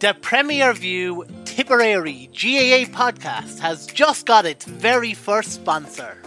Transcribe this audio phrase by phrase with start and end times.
[0.00, 6.18] The Premier View Tipperary GAA podcast has just got its very first sponsor.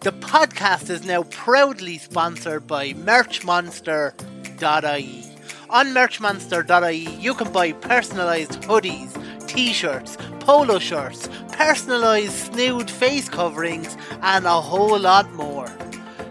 [0.00, 5.24] The podcast is now proudly sponsored by Merchmonster.ie.
[5.68, 9.12] On Merchmonster.ie, you can buy personalised hoodies,
[9.46, 15.68] t shirts, polo shirts, personalised snood face coverings, and a whole lot more.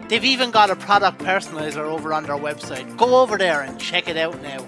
[0.08, 2.96] They've even got a product personalizer over on their website.
[2.96, 4.66] Go over there and check it out now.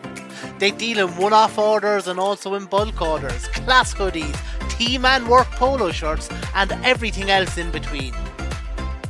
[0.58, 4.36] They deal in one off orders and also in bulk orders, class hoodies,
[4.70, 8.14] team and work polo shirts, and everything else in between.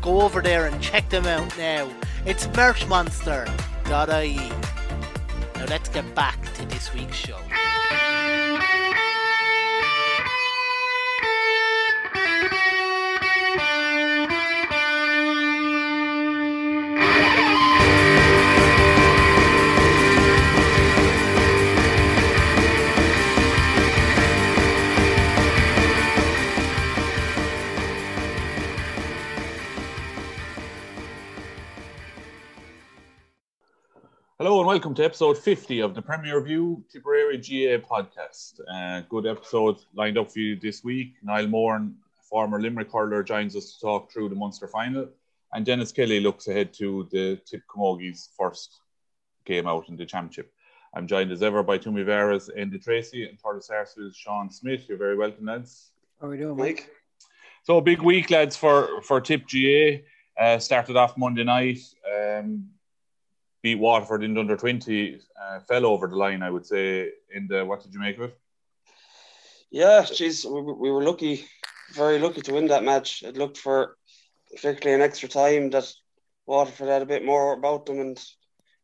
[0.00, 1.88] Go over there and check them out now.
[2.26, 4.36] It's merchmonster.ie.
[5.56, 7.38] Now let's get back to this week's show.
[34.82, 38.59] Welcome to episode 50 of the Premier View Tipperary GA podcast.
[38.69, 41.15] Uh, good episode lined up for you this week.
[41.22, 41.94] Niall Moran,
[42.28, 45.09] former Limerick hurler, joins us to talk through the Munster final.
[45.53, 48.81] And Denis Kelly looks ahead to the Tip Camogies' first
[49.44, 50.53] game out in the championship.
[50.94, 54.88] I'm joined as ever by Tumi Veras, Enda Tracy, and Thurles Sarsfield's Sean Smith.
[54.88, 55.93] You're very welcome, lads.
[56.20, 56.91] How are we doing, Mike?
[57.62, 60.04] So big week, lads, for for Tip GA.
[60.37, 61.78] Uh, started off Monday night.
[62.12, 62.64] Um,
[63.62, 65.20] beat Waterford in the under twenty.
[65.40, 67.10] Uh, fell over the line, I would say.
[67.34, 68.38] In the what did you make of it?
[69.70, 71.46] Yeah, geez, we, we were lucky,
[71.94, 73.22] very lucky to win that match.
[73.22, 73.96] It looked for
[74.54, 75.90] particularly an extra time that
[76.44, 78.22] Waterford had a bit more about them, and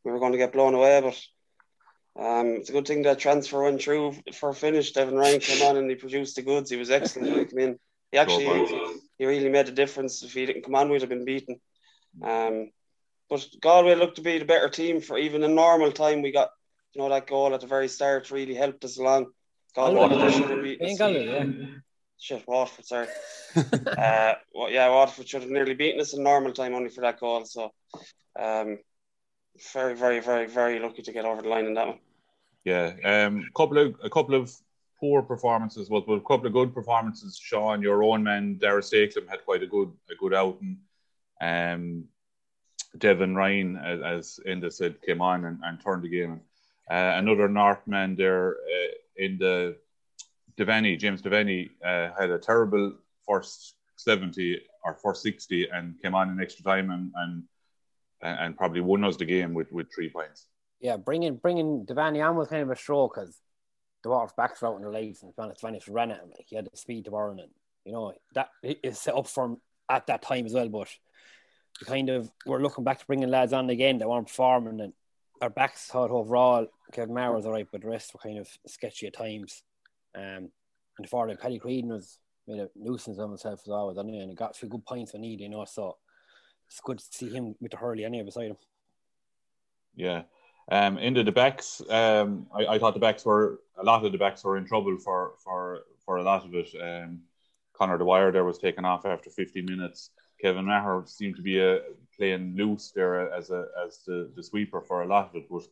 [0.04, 1.00] we were going to get blown away.
[1.02, 4.92] But um, it's a good thing that transfer went through for a finish.
[4.92, 6.70] Devon Ryan came on and he produced the goods.
[6.70, 7.36] He was excellent.
[7.36, 7.78] Like, I mean,
[8.10, 8.66] he actually
[9.18, 10.22] he really made a difference.
[10.22, 11.60] If he didn't come on, we'd have been beaten.
[12.22, 12.70] Um,
[13.28, 16.22] but Galway looked to be the better team for even in normal time.
[16.22, 16.50] We got
[16.94, 19.26] you know that goal at the very start really helped us along.
[19.74, 20.98] Galway should have beaten us.
[20.98, 21.66] Galway, yeah.
[22.20, 23.06] Shit, Waterford, sorry.
[23.56, 27.20] uh, well, yeah, Waterford should have nearly beaten us in normal time only for that
[27.20, 27.44] goal.
[27.44, 27.70] So,
[28.38, 28.78] um,
[29.72, 31.98] very, very, very, very lucky to get over the line in that one.
[32.64, 34.52] Yeah, um, couple of a couple of
[34.98, 37.38] poor performances, but, but a couple of good performances.
[37.40, 40.78] Sean, your own man, Dara Stakelum had quite a good a good outing.
[41.40, 42.04] Um,
[42.96, 46.40] Devon Ryan, as, as said, came on and, and turned the game.
[46.90, 49.76] Uh, another Northman there uh, in the
[50.56, 52.94] Devaney, James Devaney, uh, had a terrible
[53.28, 57.42] first 70 or first 60 and came on in extra time and, and
[58.20, 60.46] and probably won us the game with, with three points.
[60.80, 63.38] Yeah, bringing bringing Devaney on was kind of a stroke because
[64.02, 66.30] the water's were out in their legs and Spanish Spanish ran at him.
[66.30, 67.50] Like he had the speed to burn it.
[67.84, 69.56] You know, that is set up for him
[69.88, 70.68] at that time as well.
[70.68, 70.88] But
[71.84, 74.92] kind of we're looking back to bringing lads on again that weren't performing and
[75.40, 79.06] our backs thought overall Kevin Maher was alright, but the rest were kind of sketchy
[79.06, 79.62] at times.
[80.14, 80.50] Um,
[80.98, 84.34] and for the Paddy Creedon was made a nuisance of himself as always, and he
[84.34, 85.64] got a few good points when needed, you know.
[85.64, 85.96] So
[86.66, 88.56] it's good to see him with the Hurley anyway beside him.
[89.94, 90.22] Yeah.
[90.70, 94.18] Um, into the backs, um, I, I, thought the backs were a lot of the
[94.18, 96.68] backs were in trouble for for for a lot of it.
[96.80, 97.20] Um,
[97.72, 100.10] Connor Dwyer there was taken off after 15 minutes.
[100.40, 101.78] Kevin Maher seemed to be uh,
[102.16, 105.66] playing loose there as a as the, the sweeper for a lot of it, but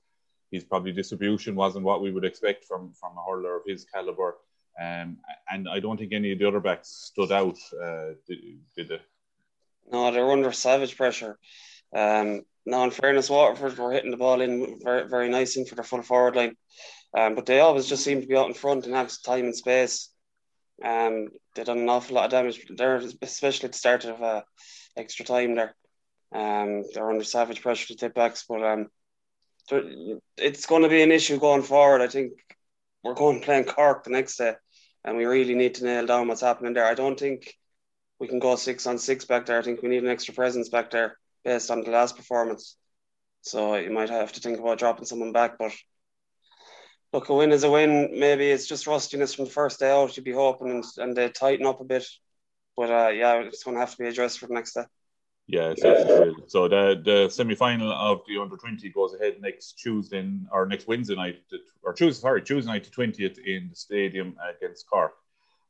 [0.51, 4.37] his probably distribution wasn't what we would expect from from a hurler of his caliber.
[4.81, 5.19] Um,
[5.51, 7.57] and I don't think any of the other backs stood out.
[7.83, 8.39] Uh, did,
[8.77, 9.01] did they?
[9.91, 11.39] No, they're under savage pressure.
[11.95, 15.77] Um, now, in fairness, Waterford were hitting the ball in very, very nice in for
[15.77, 16.57] the full forward line,
[17.17, 19.57] um, but they always just seem to be out in front and have time and
[19.57, 20.11] space.
[20.85, 24.43] Um, they done an awful lot of damage there, especially at the start of uh,
[24.97, 25.75] extra time there.
[26.35, 28.89] Um, they're under savage pressure to tip backs, but um,
[30.37, 32.03] it's going to be an issue going forward.
[32.03, 32.33] I think
[33.03, 34.55] we're going playing Cork the next day,
[35.05, 36.87] and we really need to nail down what's happening there.
[36.87, 37.55] I don't think
[38.19, 39.59] we can go six on six back there.
[39.59, 42.77] I think we need an extra presence back there based on the last performance.
[43.43, 45.73] So you might have to think about dropping someone back, but
[47.17, 48.11] look, a win is a win.
[48.13, 50.17] Maybe it's just rustiness from the first day out.
[50.17, 52.07] You'd be hoping and, and they tighten up a bit.
[52.77, 54.85] But uh, yeah, it's going to have to be addressed for the next day.
[55.49, 60.29] Yeah, so, so the the semi final of the under twenty goes ahead next Tuesday
[60.51, 61.39] or next Wednesday night,
[61.85, 65.15] or Tuesday sorry Tuesday night to twentieth in the stadium against Cork.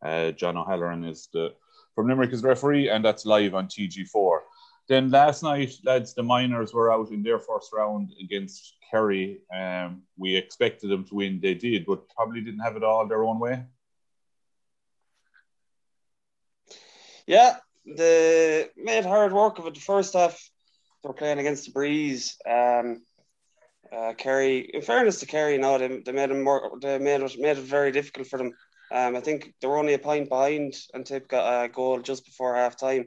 [0.02, 1.52] Uh, John O'Halloran is the
[1.94, 4.38] from Limerick is referee, and that's live on TG4.
[4.88, 9.40] Then last night, lads, the minors were out in their first round against Kerry.
[9.52, 11.40] Um, we expected them to win.
[11.40, 13.64] They did, but probably didn't have it all their own way.
[17.26, 19.74] Yeah, they made hard work of it.
[19.74, 20.38] The first half,
[21.02, 22.36] they were playing against the breeze.
[22.48, 23.02] Um,
[23.92, 26.78] uh, Kerry, in fairness to Kerry, now they, they made them more.
[26.80, 28.52] They made it made it very difficult for them.
[28.92, 32.24] Um, I think they were only a point behind, and Tip got a goal just
[32.24, 33.06] before half time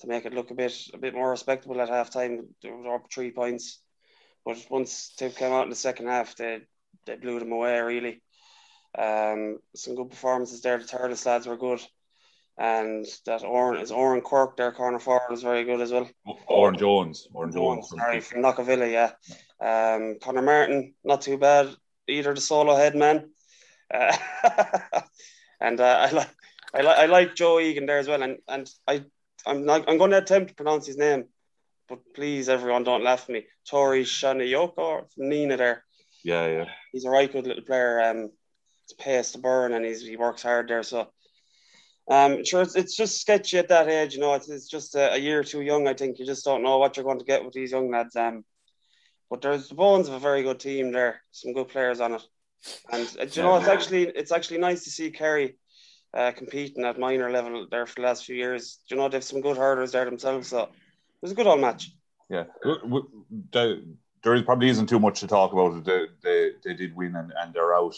[0.00, 2.48] to make it look a bit a bit more respectable at half time.
[2.62, 3.80] They were up three points,
[4.44, 6.62] but once Tip came out in the second half, they
[7.06, 8.22] they blew them away really.
[8.96, 10.78] Um, some good performances there.
[10.78, 11.80] The Thurles lads were good,
[12.56, 16.08] and that Oran is Oran Quirk, their corner forward, was very good as well.
[16.46, 19.12] Oran Jones, Oran Jones, Jones sorry, from Knockavilla, yeah.
[19.60, 21.74] Um, Connor Martin, not too bad
[22.06, 22.34] either.
[22.34, 23.30] The Solohead man,
[23.92, 24.16] uh,
[25.60, 26.30] and uh, I like
[26.72, 29.04] I like I like Joe Egan there as well, and and I
[29.46, 31.24] I'm not, I'm going to attempt to pronounce his name,
[31.88, 33.46] but please, everyone, don't laugh at me.
[33.68, 35.84] Tori Shanayoko from Nenagh there.
[36.24, 36.64] Yeah, yeah.
[36.92, 38.00] He's a right good little player.
[38.00, 38.30] Um,
[38.84, 40.82] it's pace to burn, and he's he works hard there.
[40.82, 41.08] So,
[42.10, 44.14] um, sure, it's, it's just sketchy at that age.
[44.14, 45.86] You know, it's, it's just a, a year too young.
[45.86, 48.16] I think you just don't know what you're going to get with these young lads.
[48.16, 48.44] Um,
[49.30, 51.22] but there's the bones of a very good team there.
[51.32, 52.22] Some good players on it,
[52.92, 55.56] and uh, you know, it's actually it's actually nice to see Kerry
[56.14, 58.78] uh, competing at minor level there for the last few years.
[58.88, 60.48] You know, they've some good hurdlers there themselves.
[60.48, 60.70] So it
[61.22, 61.90] was a good old match.
[62.30, 62.44] Yeah,
[64.22, 65.84] there probably isn't too much to talk about.
[65.84, 67.94] They, they, they did win and, and they're out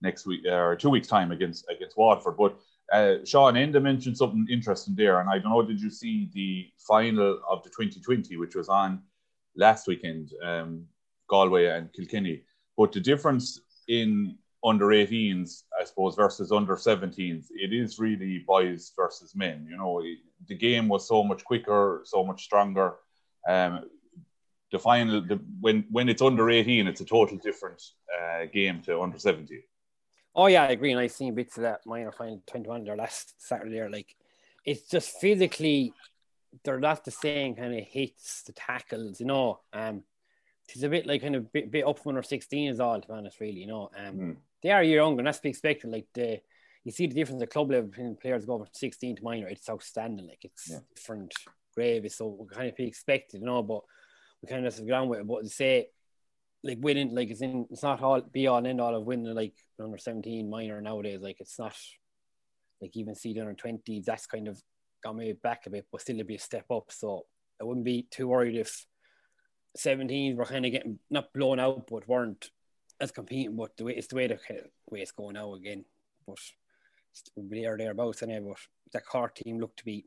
[0.00, 2.36] next week or two weeks time against against Waterford.
[2.36, 2.58] But
[2.92, 5.62] uh, Sean Enda mentioned something interesting there, and I don't know.
[5.62, 9.02] Did you see the final of the 2020, which was on
[9.56, 10.86] last weekend, um,
[11.28, 12.42] Galway and Kilkenny?
[12.76, 18.92] But the difference in under 18s, I suppose, versus under 17s, it is really boys
[18.96, 19.66] versus men.
[19.70, 20.02] You know,
[20.46, 22.96] the game was so much quicker, so much stronger.
[23.48, 23.84] Um,
[24.72, 27.82] the final, the, when when it's under 18, it's a total different
[28.20, 29.62] uh, game to under 17.
[30.34, 30.90] Oh yeah, I agree.
[30.90, 33.88] And I've seen bits of that minor final 21 there last Saturday.
[33.88, 34.14] Like,
[34.64, 35.94] it's just physically,
[36.64, 39.60] they're not the same kind of hits, the tackles, you know.
[39.72, 40.02] Um,
[40.68, 43.08] it's a bit like kind of bit, bit up from under 16 is all, to
[43.08, 43.90] be honest, really, you know.
[43.96, 45.90] Um, mm they are younger, and that's to be expected.
[45.90, 46.40] Like the
[46.84, 49.68] you see the difference at club level between players go from 16 to minor, it's
[49.68, 50.26] outstanding.
[50.26, 50.78] Like it's yeah.
[50.94, 51.34] different
[51.74, 53.82] gravy, so we kind of be expected, you know, but
[54.40, 55.26] we kind of have to get on with it.
[55.26, 55.88] But to say
[56.64, 59.34] like winning, like it's in it's not all be all and end all of winning
[59.34, 61.20] like under 17 minor nowadays.
[61.20, 61.76] Like it's not
[62.80, 64.60] like even see the under 20s, that's kind of
[65.02, 66.90] got me back a bit, but still it'd be a step up.
[66.90, 67.26] So
[67.60, 68.86] I wouldn't be too worried if
[69.76, 72.50] 17s were kind of getting not blown out, but weren't
[73.00, 74.38] as competing, but the way it's the way the
[74.90, 75.84] way it's going now again.
[76.26, 76.38] But
[77.36, 78.40] we'll be there thereabouts anyway.
[78.48, 78.58] But
[78.92, 80.06] that car team looked to be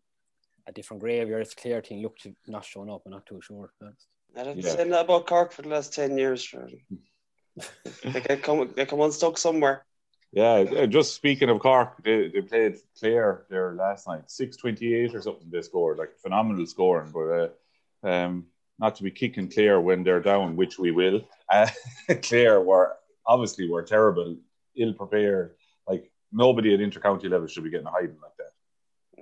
[0.68, 1.42] a different graveyard.
[1.42, 3.02] It's Clare team looked to not showing up.
[3.06, 3.72] I'm not too sure.
[3.82, 4.76] I've been yeah.
[4.76, 6.54] saying that about Cork for the last ten years.
[8.04, 9.86] they get come they come unstuck somewhere.
[10.34, 15.14] Yeah, just speaking of Cork, they, they played Clare there last night, six twenty eight
[15.14, 15.50] or something.
[15.50, 17.52] They scored like phenomenal scoring, but
[18.04, 18.46] uh, um,
[18.82, 21.22] not to be kicking Clare when they're down, which we will.
[21.48, 21.70] Uh,
[22.24, 24.36] Clare were obviously were terrible,
[24.76, 25.54] ill prepared.
[25.88, 28.54] Like nobody at intercounty level should be getting a hiding like that.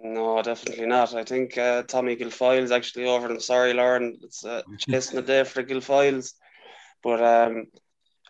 [0.01, 1.13] No, definitely not.
[1.13, 3.41] I think uh, Tommy Guilfoyle's actually over them.
[3.41, 6.33] Sorry, Lauren, it's uh, chasing the day for the.
[7.03, 7.65] But um,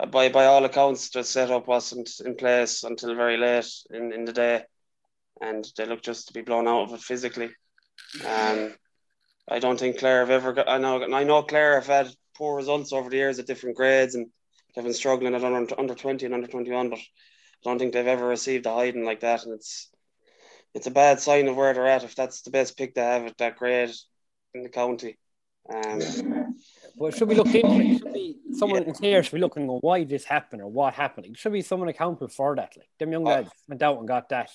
[0.10, 4.34] by by all accounts, the setup wasn't in place until very late in, in the
[4.34, 4.64] day,
[5.42, 7.50] and they look just to be blown out of it physically.
[8.26, 8.74] Um,
[9.50, 10.70] I don't think Clare have ever got.
[10.70, 14.16] I know I know Clare have had poor results over the years at different grades,
[14.16, 14.28] and
[14.76, 17.04] they've been struggling at under under twenty and under twenty one, but I
[17.64, 19.90] don't think they've ever received a hiding like that, and it's
[20.74, 23.26] it's a bad sign of where they're at if that's the best pick to have
[23.26, 23.92] at that grade
[24.54, 25.18] in the county.
[25.72, 26.00] Um,
[26.98, 28.94] but should we look into Should be someone yeah.
[29.02, 31.28] here should be looking at why this happened or what happened.
[31.28, 32.74] It should be someone accountable for that.
[32.76, 34.50] Like them young lads went out and got that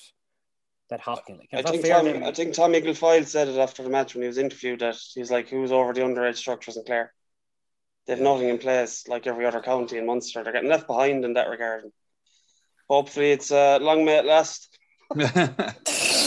[0.91, 1.39] that hopping.
[1.39, 4.29] Like, I think Tom, I think Tommy Guilfoyle said it after the match when he
[4.29, 7.13] was interviewed that he's like who's over the underage structures in Clare.
[8.07, 10.45] They've nothing in place like every other county in Munster.
[10.45, 11.85] They're getting left behind in that regard.
[12.89, 14.79] Hopefully, it's uh, long may it last.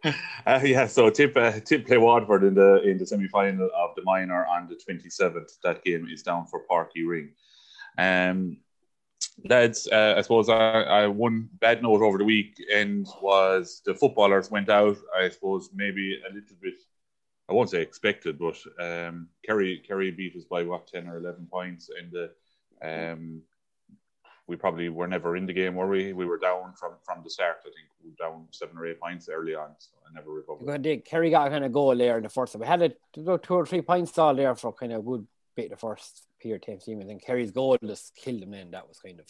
[0.46, 3.90] uh, yeah, so tip uh, tip play Waterford in the in the semi final of
[3.94, 5.50] the minor on the twenty seventh.
[5.62, 7.30] That game is down for Páirc Uí Rinn.
[7.98, 8.58] Um,
[9.44, 14.50] lads, uh, I suppose I, I one bad note over the weekend was the footballers
[14.50, 14.96] went out.
[15.16, 16.74] I suppose maybe a little bit.
[17.48, 21.46] I won't say expected, but um, Kerry Kerry beat us by what ten or eleven
[21.50, 22.28] points and
[22.82, 23.42] um,
[24.46, 26.12] we probably were never in the game, were we?
[26.12, 27.58] We were down from from the start.
[27.60, 30.82] I think we were down seven or eight points early on, so I never recovered.
[30.82, 32.56] Did Kerry got kind of goal there in the first.
[32.56, 35.76] We had a, two or three points all there for kind of good bit the
[35.76, 38.52] first period team team, and Kerry's goal just killed them.
[38.52, 39.26] Then that was kind of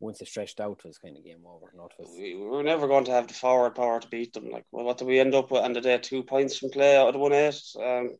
[0.00, 1.72] once it stretched out was kind of game over.
[1.76, 2.08] Not was...
[2.18, 4.50] we, we were never going to have the forward power to beat them.
[4.50, 5.98] Like, well, what did we end up with on the day?
[5.98, 7.62] Two points from play out of the one eight.
[7.82, 8.16] Um,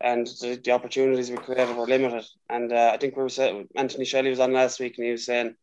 [0.00, 2.24] and the, the opportunities we created were limited.
[2.50, 5.12] And uh, I think we were saying Anthony Shelley was on last week, and he
[5.12, 5.54] was saying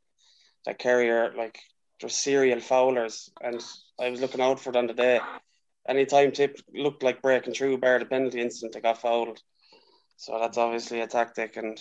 [0.66, 1.60] that Carrier like
[2.00, 3.62] they're serial foulers, and
[4.00, 5.20] I was looking out for them today.
[5.88, 9.40] Anytime tip looked like breaking through, bar the penalty instant, they got fouled.
[10.22, 11.80] So that's obviously a tactic, and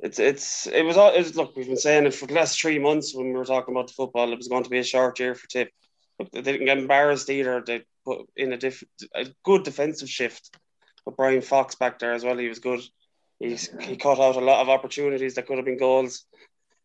[0.00, 2.60] it's it's it was all it was, look we've been saying it for the last
[2.60, 4.32] three months when we were talking about the football.
[4.32, 5.70] It was going to be a short year for Tip.
[6.18, 7.62] But they didn't get embarrassed either.
[7.64, 8.82] They put in a diff,
[9.14, 10.50] a good defensive shift
[11.06, 12.80] but Brian Fox back there as well, he was good.
[13.38, 16.24] He's, he cut out a lot of opportunities that could have been goals.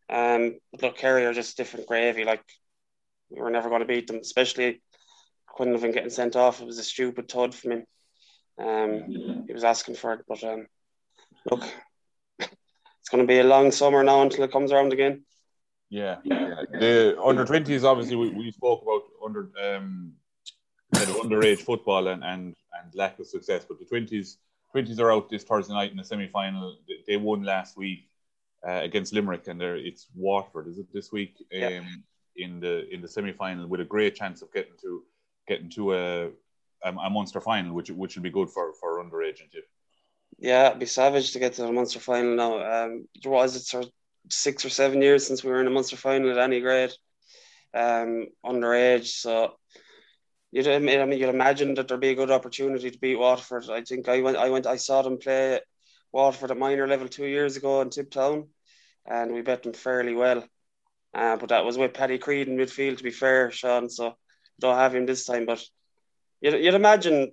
[0.08, 2.24] Um, but look, Kerry are just different gravy.
[2.24, 2.42] Like
[3.30, 4.80] we were never going to beat them, especially
[5.58, 6.60] Quinlivan getting sent off.
[6.60, 7.84] It was a stupid thud from him.
[8.62, 10.66] Um, he was asking for it, but um,
[11.50, 11.64] look,
[12.38, 15.24] it's going to be a long summer now until it comes around again.
[15.90, 16.54] Yeah, yeah.
[16.72, 20.12] The under twenties, obviously, we, we spoke about under um,
[20.94, 23.64] kind of underage football and, and and lack of success.
[23.68, 24.38] But the twenties
[24.70, 26.78] twenties are out this Thursday night in the semi final.
[27.06, 28.08] They won last week
[28.66, 30.68] uh, against Limerick, and it's Waterford.
[30.68, 31.34] Is it this week?
[31.50, 31.80] Yeah.
[31.80, 32.04] Um,
[32.36, 35.02] in the in the semi final with a great chance of getting to
[35.46, 36.30] getting to a
[36.84, 39.64] a, Munster final, which which will be good for for underage and tip.
[40.38, 42.84] Yeah, it'd be savage to get to the Munster final now.
[42.84, 43.92] Um, was sort of
[44.30, 46.92] six or seven years since we were in a Munster final at any grade,
[47.74, 49.06] um, underage.
[49.06, 49.54] So
[50.50, 53.70] you'd I mean you'd imagine that there'd be a good opportunity to beat Waterford.
[53.70, 55.60] I think I went I went I saw them play
[56.12, 58.48] Waterford at minor level two years ago in Tiptown,
[59.06, 60.44] and we bet them fairly well.
[61.14, 63.90] Uh, but that was with Paddy Creed in midfield, to be fair, Sean.
[63.90, 64.16] So
[64.58, 65.62] don't have him this time, but
[66.42, 67.32] you'd, you'd imagine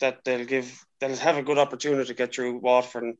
[0.00, 3.04] that they'll give they'll have a good opportunity to get through Waterford.
[3.04, 3.16] And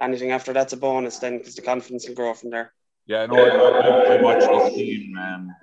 [0.00, 2.72] anything after that's a bonus then because the confidence will grow from there.
[3.06, 5.16] Yeah, no, I, I, I watched this team.
[5.18, 5.54] Um,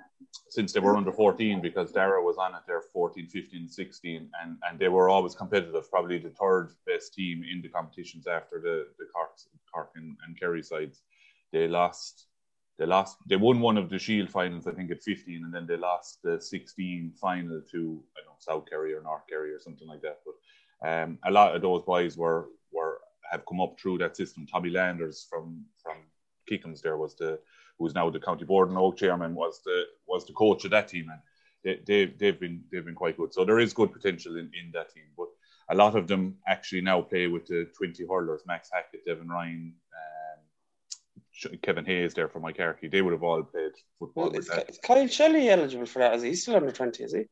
[0.48, 4.56] since they were under 14 because Dara was on it there 14, 15, 16 and,
[4.68, 8.86] and they were always competitive, probably the third best team in the competitions after the,
[8.98, 9.30] the Cork,
[9.72, 11.02] Cork and, and Kerry sides.
[11.52, 12.26] They lost
[12.78, 15.66] they lost they won one of the Shield finals I think at 15 and then
[15.66, 19.60] they lost the 16 final to I don't know South Kerry or North Kerry or
[19.60, 20.34] something like that but
[20.88, 24.70] um, a lot of those boys were were have come up through that system Tommy
[24.70, 25.96] Landers from from
[26.46, 27.38] Kickham's there was the
[27.78, 30.88] who's now the county board and Oak chairman, was the was the coach of that
[30.88, 31.20] team, and
[31.64, 33.32] they, they they've been they've been quite good.
[33.32, 35.28] So there is good potential in, in that team, but
[35.70, 39.74] a lot of them actually now play with the twenty hurlers: Max Hackett, Devon Ryan,
[41.62, 42.90] Kevin Hayes there from Icarkey.
[42.90, 44.30] They would have all played football.
[44.30, 46.14] Well, is, is Kyle Shelley eligible for that?
[46.14, 47.04] Is he still under twenty?
[47.04, 47.24] Is he?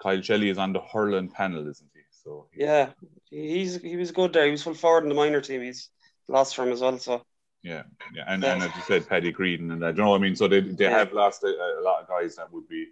[0.00, 2.00] Kyle Shelley is on the hurling panel, isn't he?
[2.10, 2.90] So yeah,
[3.30, 4.46] he's he was good there.
[4.46, 5.62] He was full forward in the minor team.
[5.62, 5.90] He's
[6.28, 6.98] lost from as well.
[6.98, 7.22] So
[7.62, 7.82] yeah,
[8.14, 9.96] yeah, and, and as you said, Paddy Creedon and that.
[9.96, 10.36] You know what I mean?
[10.36, 12.86] So they they have lost a, a, lot of guys that would be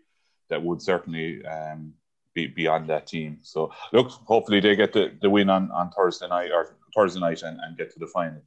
[0.49, 1.95] that would certainly um,
[2.35, 3.39] be, be on that team.
[3.43, 7.43] So look, hopefully they get the, the win on, on Thursday night or Thursday night
[7.43, 8.43] and, and get to the final.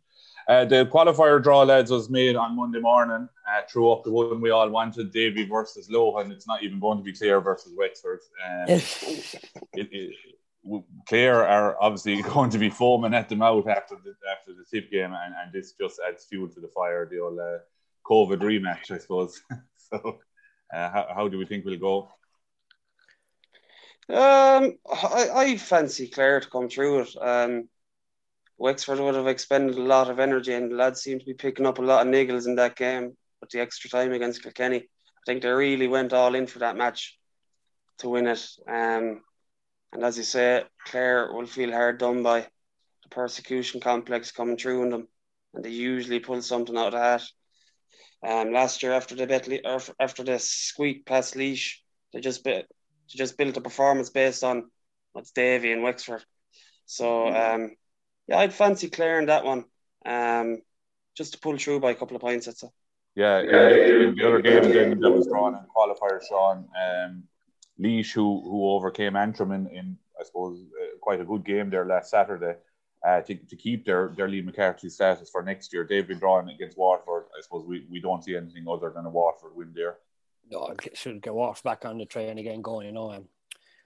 [0.47, 3.27] Uh, the qualifier draw, lads, was made on Monday morning.
[3.47, 6.31] Uh, threw up the one we all wanted, Davy versus Lohan.
[6.31, 8.19] It's not even going to be Clare versus Wexford.
[8.45, 9.37] Um, it,
[9.73, 10.15] it,
[11.07, 14.89] Clare are obviously going to be foaming at the mouth after the after the tip
[14.89, 17.07] game, and, and this just adds fuel to the fire.
[17.09, 17.59] The old uh,
[18.05, 19.41] COVID rematch, I suppose.
[19.75, 20.19] so,
[20.73, 22.09] uh, how, how do we think we'll go?
[24.09, 27.15] Um, I, I fancy Clare to come through it.
[27.19, 27.67] Um,
[28.57, 31.65] Wexford would have expended a lot of energy, and the lads seem to be picking
[31.65, 33.15] up a lot of niggles in that game.
[33.39, 36.75] But the extra time against Kilkenny, I think they really went all in for that
[36.75, 37.17] match
[37.99, 38.47] to win it.
[38.67, 39.21] Um,
[39.93, 44.83] and as you say, Clare will feel hard done by the persecution complex coming through
[44.83, 45.07] on them,
[45.53, 47.23] and they usually pull something out of that.
[48.27, 49.47] Um, last year after the bet,
[49.99, 51.75] after the squeak past Laois,
[52.11, 54.71] they just bit, they just built a performance based on
[55.13, 56.23] what's Davy and Wexford.
[56.87, 57.75] So um,
[58.27, 59.65] yeah, I'd fancy Clare in that one.
[60.05, 60.61] Um,
[61.15, 62.67] just to pull through by a couple of points, I'd say.
[63.15, 67.23] Yeah, in the, other game then that was drawn in qualifier, Sean, um,
[67.79, 71.85] Laois, who who overcame Antrim in, in I suppose uh, quite a good game there
[71.85, 72.55] last Saturday.
[73.05, 75.85] Uh, to, to keep their, their Liam MacCarthy status for next year.
[75.87, 77.25] They've been drawing against Waterford.
[77.37, 79.97] I suppose we, we don't see anything other than a Waterford win there.
[80.49, 83.11] No, should get Waterford back on the train again going, you know.
[83.11, 83.27] Um,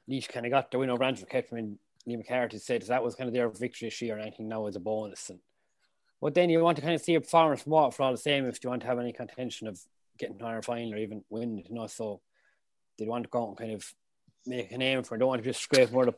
[0.10, 3.03] Laois kind of got the win over Antrim, kept them in Liam MacCarthy said that
[3.03, 5.29] was kind of their victory this year, and I think now is a bonus.
[5.29, 5.39] And
[6.22, 8.46] but then you want to kind of see a performance from Waterford all the same
[8.46, 9.79] if you want to have any contention of
[10.17, 11.88] getting to our final or even win it, you know.
[11.88, 12.22] So
[12.98, 13.93] they want to go and kind of
[14.46, 15.15] make a name for.
[15.15, 15.20] It.
[15.20, 16.13] Don't want to just scrape more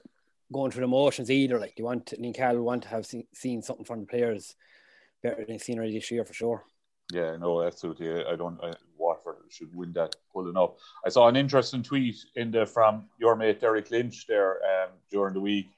[0.52, 1.60] going through the motions either.
[1.60, 4.56] Like you want Liam Cahill want to have seen, seen something from the players
[5.22, 6.64] better than seen already this year for sure.
[7.12, 8.26] Yeah, no, absolutely.
[8.26, 8.60] I don't.
[8.64, 8.74] I,
[9.54, 10.78] should win that pulling up.
[11.06, 15.34] I saw an interesting tweet in the from your mate Derek Lynch there um, during
[15.34, 15.70] the week,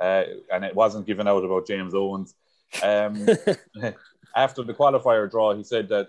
[0.00, 2.34] uh, and it wasn't given out about James Owens.
[2.82, 3.26] Um,
[4.36, 6.08] after the qualifier draw, he said that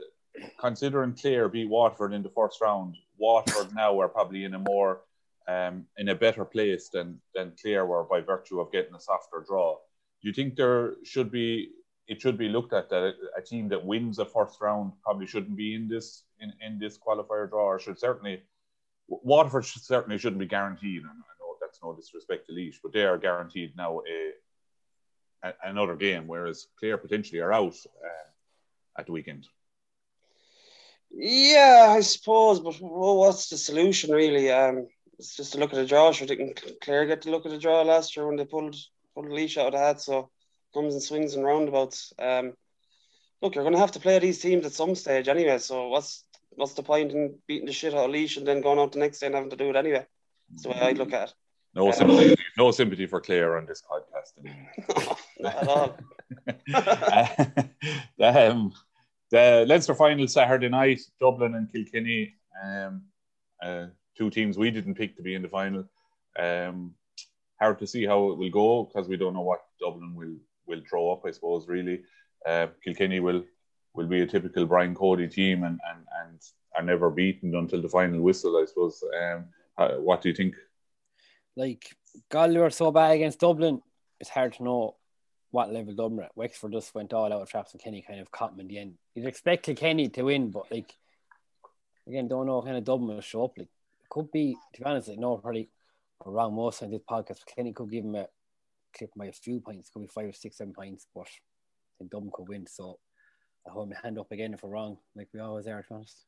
[0.59, 5.01] considering Clare beat Waterford in the first round, Waterford now are probably in a more
[5.47, 9.43] um, in a better place than than Clare were by virtue of getting a softer
[9.47, 9.77] draw.
[10.21, 11.69] Do you think there should be
[12.07, 15.25] it should be looked at that a, a team that wins a first round probably
[15.25, 18.41] shouldn't be in this in, in this qualifier draw or should certainly
[19.07, 21.01] Waterford should, certainly shouldn't be guaranteed.
[21.01, 25.53] And I know that's no disrespect to Laois, but they are guaranteed now a, a
[25.63, 29.47] another game, whereas Clare potentially are out uh, at the weekend.
[31.11, 34.51] Yeah, I suppose, but what's the solution really?
[34.51, 34.87] Um,
[35.17, 36.11] it's just to look at the draw.
[36.11, 38.75] Sure, didn't Clare get to look at the draw last year when they pulled
[39.13, 40.01] pulled Laois out of the hat?
[40.01, 40.29] So
[40.75, 42.13] comes and swings and roundabouts.
[42.19, 42.53] Um,
[43.41, 45.57] look, you're going to have to play these teams at some stage anyway.
[45.57, 48.77] So what's what's the point in beating the shit out of Laois and then going
[48.77, 50.05] out the next day and having to do it anyway?
[50.49, 51.35] That's the way I look at it.
[51.73, 54.33] No um, sympathy, no sympathy for Clare on this podcast.
[54.43, 55.97] no, not at all.
[58.51, 58.73] um,
[59.31, 62.35] the Leinster final Saturday night, Dublin and Kilkenny.
[62.63, 63.03] Um,
[63.61, 65.85] uh, two teams we didn't pick to be in the final.
[66.37, 66.93] Um,
[67.59, 70.35] hard to see how it will go because we don't know what Dublin will
[70.67, 71.23] will throw up.
[71.25, 72.01] I suppose really,
[72.45, 73.43] uh, Kilkenny will
[73.93, 76.41] will be a typical Brian Cody team and and and
[76.75, 78.57] are never beaten until the final whistle.
[78.57, 79.03] I suppose.
[79.21, 79.45] Um,
[79.77, 80.55] what do you think?
[81.55, 81.95] Like
[82.29, 83.81] Galway were so bad against Dublin,
[84.19, 84.95] it's hard to know
[85.51, 86.35] what level Dublin at.
[86.35, 87.41] Wexford just went all out.
[87.41, 88.95] Of traps and Kenny kind of caught them in the end.
[89.13, 90.95] You'd expect Kilkenny to win, but like
[92.07, 93.57] again, don't know kind of Dublin will show up.
[93.57, 93.69] Like
[94.09, 95.69] could be, to be honest, like, no, probably
[96.25, 97.45] around most of this podcast.
[97.45, 98.27] Kenny could give him a
[98.97, 102.11] clip by a few points, could be five or six, seven points, but I think
[102.11, 102.65] Dublin could win.
[102.67, 102.99] So
[103.67, 105.95] I hold my hand up again if we're wrong, like we always are, to be
[105.95, 106.25] honest.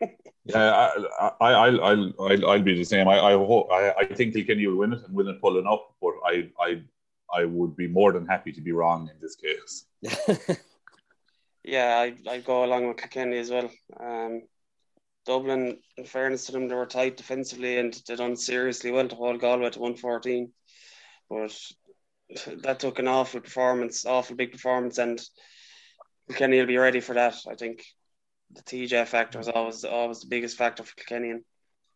[0.44, 3.08] yeah, I, I, I, I'll, I'll, I'll be the same.
[3.08, 5.94] I, I hope, I, I think Kilkenny will win it and win it pulling up,
[6.00, 6.82] but I, I,
[7.32, 9.86] I would be more than happy to be wrong in this case.
[11.64, 13.70] yeah, I, I go along with Kilkenny as well.
[13.98, 14.42] Um,
[15.26, 19.14] Dublin, in fairness to them, they were tight defensively and they done seriously well to
[19.14, 20.50] hold Galway to 114.
[21.28, 21.56] But
[22.62, 25.20] that took an awful performance, awful big performance, and
[26.28, 27.36] Kilkenny will be ready for that.
[27.48, 27.84] I think
[28.52, 31.30] the TJ factor is always always the biggest factor for Kilkenny.
[31.30, 31.44] And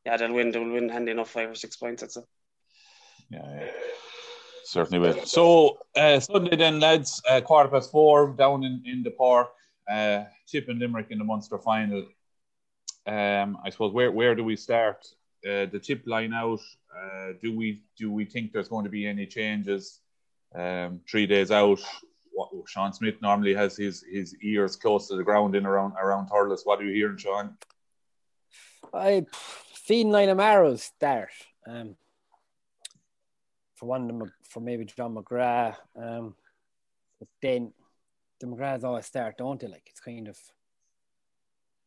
[0.05, 0.51] yeah, they'll win.
[0.51, 2.03] They'll win handy enough five or six points.
[2.03, 2.23] I'd say.
[3.31, 3.71] Yeah, yeah.
[4.65, 5.25] certainly will.
[5.25, 9.49] So uh, Sunday then, lads, uh, quarter past four down in, in the park.
[9.91, 12.05] Uh, and Limerick in the Munster final
[13.07, 15.07] um, I suppose where where do we start?
[15.47, 16.61] Uh, the tip line out.
[16.95, 20.01] Uh, do we do we think there's going to be any changes?
[20.55, 21.81] Um, three days out.
[22.33, 26.29] What, Sean Smith normally has his his ears close to the ground in around around
[26.29, 26.61] Thurles.
[26.65, 27.57] What are you hearing, Sean?
[28.93, 29.25] I
[29.75, 31.31] feed nine Amaros start.
[31.67, 31.97] Um,
[33.75, 35.77] for one of them, for maybe John McGrath.
[35.97, 36.35] Um,
[37.19, 37.73] but then
[38.41, 39.67] the McGraths always start, don't they?
[39.67, 40.39] Like it's kind of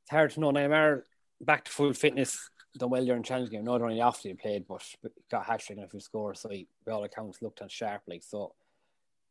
[0.03, 0.51] it's hard to know.
[0.51, 1.03] Neymar
[1.39, 3.63] back to full fitness done well during challenge game.
[3.63, 4.81] Not only after he played, but
[5.29, 6.41] got hat trick and a few scores.
[6.41, 8.21] So he, by all accounts, looked on sharply.
[8.23, 8.53] So,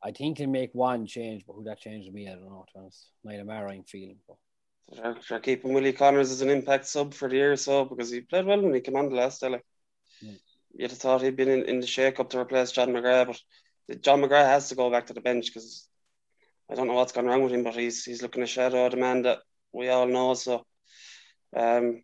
[0.02, 2.64] I think he'll make one change, but who that change will be, I don't know.
[2.66, 4.18] To be honest, Niall O'Meara, I'm feeling.
[4.28, 5.42] But.
[5.42, 8.46] Keeping Willie Connors as an impact sub for the year or so because he played
[8.46, 9.48] well when he came on the last day.
[9.48, 9.64] Like.
[10.24, 10.38] Mm.
[10.78, 13.38] You'd have thought he'd been in, in the shake up to replace John McGrath,
[13.88, 15.88] but John McGrath has to go back to the bench because
[16.70, 18.90] I don't know what's gone wrong with him, but he's he's looking a shadow of
[18.90, 19.38] the man that
[19.72, 20.34] we all know.
[20.34, 20.66] So
[21.56, 22.02] um,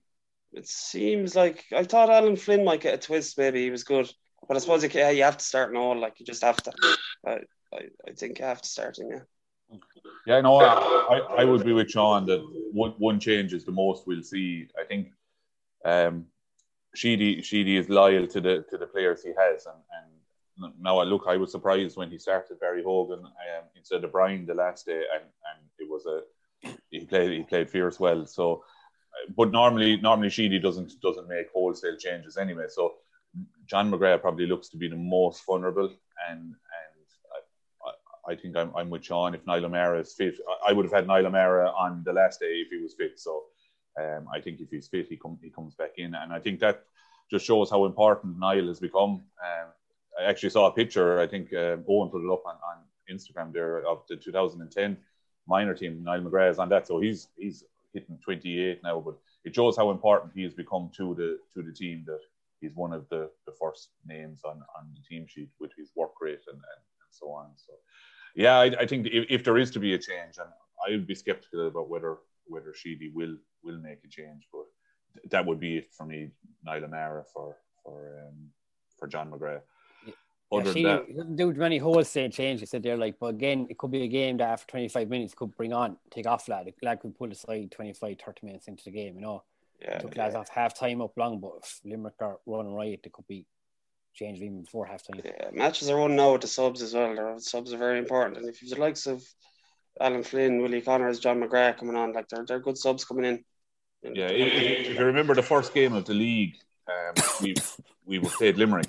[0.53, 3.39] it seems like I thought Alan Flynn might get a twist.
[3.39, 4.13] Maybe he was good,
[4.47, 5.99] but I suppose you, you have to start and all.
[5.99, 6.73] Like you just have to.
[7.27, 7.31] I,
[7.73, 9.09] I, I think you have to start him.
[9.11, 9.21] Yeah.
[10.27, 14.07] Yeah, no, I, I would be with Sean that one, one change is the most
[14.07, 14.69] we'll see.
[14.79, 15.13] I think
[15.85, 16.27] um,
[16.95, 21.05] Sheedy Sheedy is loyal to the to the players he has, and, and now I
[21.05, 24.87] look, I was surprised when he started Barry Hogan um, instead of Brian the last
[24.87, 26.21] day, and, and it was a
[26.91, 28.27] he played he played fierce well.
[28.27, 28.65] So,
[29.37, 32.67] but normally normally Sheedy doesn't doesn't make wholesale changes anyway.
[32.69, 32.95] So
[33.67, 35.91] John McGrath probably looks to be the most vulnerable,
[36.29, 36.57] and and
[37.85, 39.35] I, I, think I'm, I'm with Sean.
[39.35, 42.41] If Niall O'Meara is fit, I, I would have had Niall O'Meara on the last
[42.41, 43.19] day if he was fit.
[43.19, 43.45] So
[44.01, 46.15] um, I think if he's fit, he, come, he comes back in.
[46.15, 46.85] And I think that
[47.31, 49.23] just shows how important Niall has become.
[49.43, 49.69] Um,
[50.21, 53.53] I actually saw a picture, I think um, Owen put it up on, on Instagram
[53.53, 54.97] there of the 2010
[55.47, 56.03] minor team.
[56.03, 56.87] Niall McGrath is on that.
[56.87, 61.15] So he's he's hitting 28 now, but it shows how important he has become to
[61.15, 62.21] the to the team that
[62.63, 66.13] he's one of the, the first names on, on the team sheet with his work
[66.21, 67.49] rate and, and, and so on.
[67.57, 67.73] So,
[68.37, 70.49] yeah, I, I think if, if there is to be a change, and
[70.87, 74.49] I would be skeptical about whether whether Sheedy will will make a change.
[74.53, 74.65] But
[75.31, 76.31] that would be it for me,
[76.65, 78.49] Niall O'Meara for for um,
[78.99, 79.63] for John McGrath.
[80.53, 82.71] Other yeah, she that, doesn't do many wholesale changes.
[82.71, 85.57] Said there, like, but again, it could be a game that after 25 minutes could
[85.57, 86.73] bring on, take off lad.
[86.83, 89.43] Lad could pull aside 25, 30 minutes into the game, you know.
[89.81, 90.41] Yeah, took lads yeah.
[90.41, 93.47] off half time up long, but if Limerick are running right, it could be
[94.15, 95.21] changed even before half time.
[95.25, 97.15] Yeah, matches are run now with the subs as well.
[97.15, 99.25] The subs are very important, and if you've the likes of
[100.01, 102.13] Alan Flynn, Willie Connors, John McGrath coming on.
[102.13, 103.45] Like they're they're good subs coming in.
[104.15, 106.57] Yeah, if, if you remember the first game of the league,
[106.89, 107.55] um, we
[108.05, 108.89] we were played Limerick,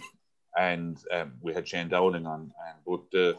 [0.57, 3.33] and um, we had Shane Dowling on, and but uh,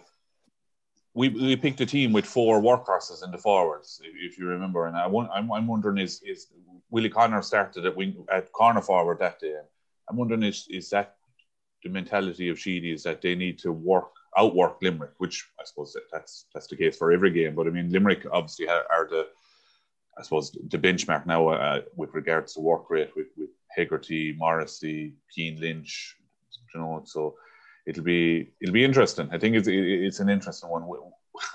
[1.14, 4.86] we we picked a team with four workhorses in the forwards, if you remember.
[4.86, 6.48] And I I'm I'm wondering is is
[6.90, 9.54] Willie Connor started at wing at corner forward that day.
[10.08, 11.16] I'm wondering is is that
[11.82, 15.96] the mentality of Sheedy is that they need to work outwork Limerick, which I suppose
[16.12, 17.54] that's that's the case for every game.
[17.54, 19.28] But I mean, Limerick obviously are the
[20.18, 25.14] I suppose the benchmark now uh, with regards to work rate with with Hegarty, Morrissey,
[25.30, 26.16] Cian Lynch,
[26.74, 27.02] you know.
[27.04, 27.36] So
[27.86, 29.28] it'll be it'll be interesting.
[29.32, 30.84] I think it's it's an interesting one.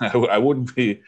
[0.00, 1.02] I wouldn't be.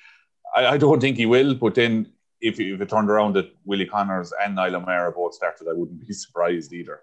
[0.54, 1.54] I, don't think he will.
[1.54, 5.68] But then if if it turned around that Willie Connors and Niall O'Meara both started,
[5.68, 7.00] I wouldn't be surprised either.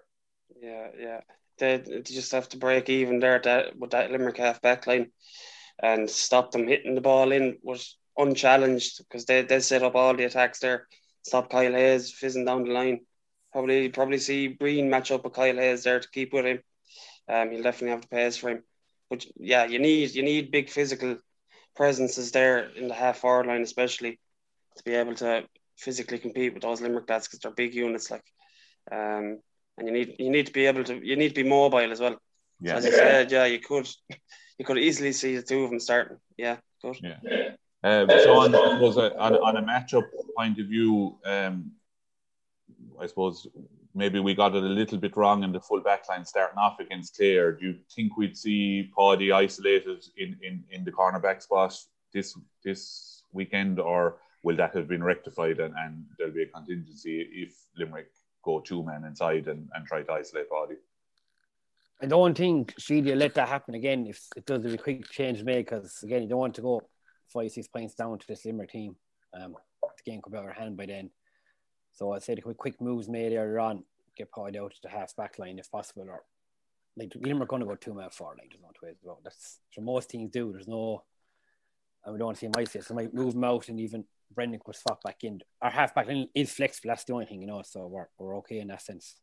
[0.60, 1.20] Yeah, yeah
[1.60, 5.12] they, they just have to break even there that, with that Limerick half back line
[5.80, 10.16] and stop them hitting the ball in was unchallenged because they, they set up all
[10.16, 10.88] the attacks there.
[11.22, 13.00] Stop Kyle Hayes fizzing down the line.
[13.52, 16.60] Probably probably see Breen match up with Kyle Hayes there to keep with him.
[17.28, 18.62] Um, he'll definitely have the pace for him.
[19.08, 21.16] But yeah, you need you need big physical
[21.76, 24.18] presences there in the half forward line, especially
[24.76, 25.44] to be able to
[25.76, 28.10] physically compete with those Limerick lads because they're big units.
[28.10, 28.24] Like,
[28.92, 29.40] um,
[29.78, 32.00] and you need you need to be able to you need to be mobile as
[32.00, 32.16] well.
[32.60, 32.72] Yeah.
[32.72, 33.88] So as you said, yeah, you could
[34.58, 36.18] you could easily see the two of them starting.
[36.36, 36.98] Yeah, good.
[37.02, 37.18] Yeah.
[37.82, 40.04] Uh, so on, was a, on, on a matchup
[40.36, 41.72] point of view, um,
[43.00, 43.46] I suppose
[43.94, 46.80] maybe we got it a little bit wrong in the full back line starting off
[46.80, 47.52] against Clare.
[47.52, 51.76] Do you think we'd see Paddy isolated in, in, in the cornerback spot
[52.12, 57.20] this this weekend, or will that have been rectified and, and there'll be a contingency
[57.32, 58.10] if Limerick
[58.42, 60.78] go two men inside and, and try to isolate Paddy.
[62.02, 65.66] I don't think will let that happen again if it does a quick change made
[65.66, 66.82] because again you don't want to go
[67.32, 68.96] five six points down to this Limerick team.
[69.34, 71.10] Um, the game could be out of hand by then.
[71.92, 73.84] So I'd say the quick, quick moves made earlier on,
[74.16, 76.22] get Paddy out to the half back line if possible, or
[76.96, 78.38] like Limerick going to go two men forward.
[78.38, 80.52] Like there's no two ways about that's what most teams do.
[80.52, 81.02] There's no,
[82.04, 82.84] and we don't want to see my isolate.
[82.84, 85.40] So might move them out and even Brendan could swap back in.
[85.60, 86.88] Our halfback line is flexible.
[86.88, 87.62] That's the only thing, you know.
[87.62, 89.16] So we're we're okay in that sense.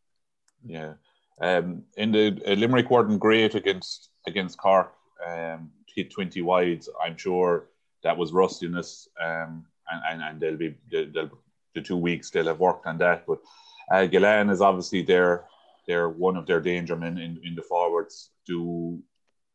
[0.65, 0.93] Yeah.
[1.39, 4.93] Um, in the uh, Limerick weren't great against against Cork.
[5.25, 6.89] Um, hit twenty wides.
[7.03, 7.69] I'm sure
[8.03, 9.08] that was rustiness.
[9.21, 11.30] Um, and, and, and they'll be they'll,
[11.77, 13.25] the two weeks they'll have worked on that.
[13.27, 13.39] But
[13.91, 15.45] uh, Gillane is obviously their
[15.87, 18.31] they're one of their danger men in, in the forwards.
[18.45, 18.99] Do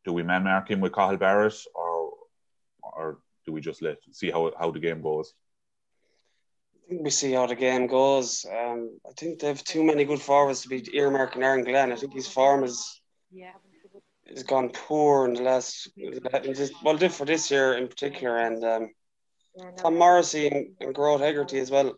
[0.05, 2.13] do we man mark him with Cathal Barrett or
[2.81, 5.33] or do we just let see how how the game goes?
[6.75, 8.45] I think we see how the game goes.
[8.45, 11.93] Um, I think they have too many good forwards to be earmarking Aaron Gillane.
[11.93, 13.01] I think his form is
[14.27, 15.89] has gone poor in the last
[16.83, 18.89] well, did for this year in particular, and um,
[19.77, 21.93] Tom Morrissey and, and Gearóid Hegarty as well.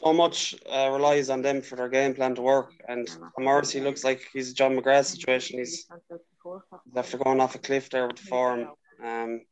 [0.00, 4.04] So much uh, relies on them for their game plan to work, and Morrissey looks
[4.04, 5.58] like he's a John McGrath situation.
[5.58, 5.86] He's
[6.96, 8.68] after going off a cliff there with the form.
[9.04, 9.42] Um,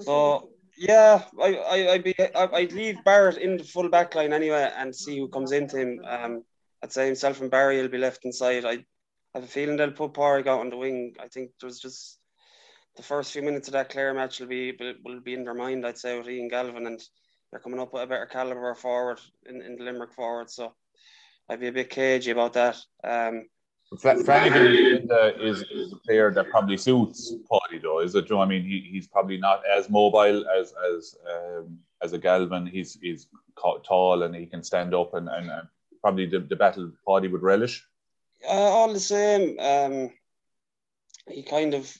[0.00, 4.70] so yeah, I, I, I'd be, I'd leave Barrett in the full back line anyway
[4.76, 6.00] and see who comes into him.
[6.06, 6.44] Um,
[6.82, 8.64] I'd say himself and Barry will be left inside.
[8.64, 8.84] I,
[9.34, 11.14] have a feeling they'll put Pádraig out on the wing.
[11.20, 12.18] I think there was just
[12.96, 14.72] the first few minutes of that Clare match will be
[15.04, 15.84] will be in their mind.
[15.84, 17.02] I'd say with Ian Galvin and
[17.54, 20.50] they're coming up with a better caliber forward in, in the Limerick forward.
[20.50, 20.74] So
[21.48, 22.76] I'd be a bit cagey about that.
[23.04, 23.46] Um,
[24.00, 25.08] Flanagan
[25.40, 28.26] is, is a player that probably suits Paddy, though, is it?
[28.26, 28.40] Joe?
[28.40, 32.66] I mean, he, he's probably not as mobile as as um, as a Galvin.
[32.66, 33.28] He's he's
[33.84, 35.68] tall and he can stand up, and, and, and
[36.00, 37.86] probably the, the battle Paddy would relish.
[38.44, 40.10] Uh, all the same, um,
[41.30, 41.96] he kind of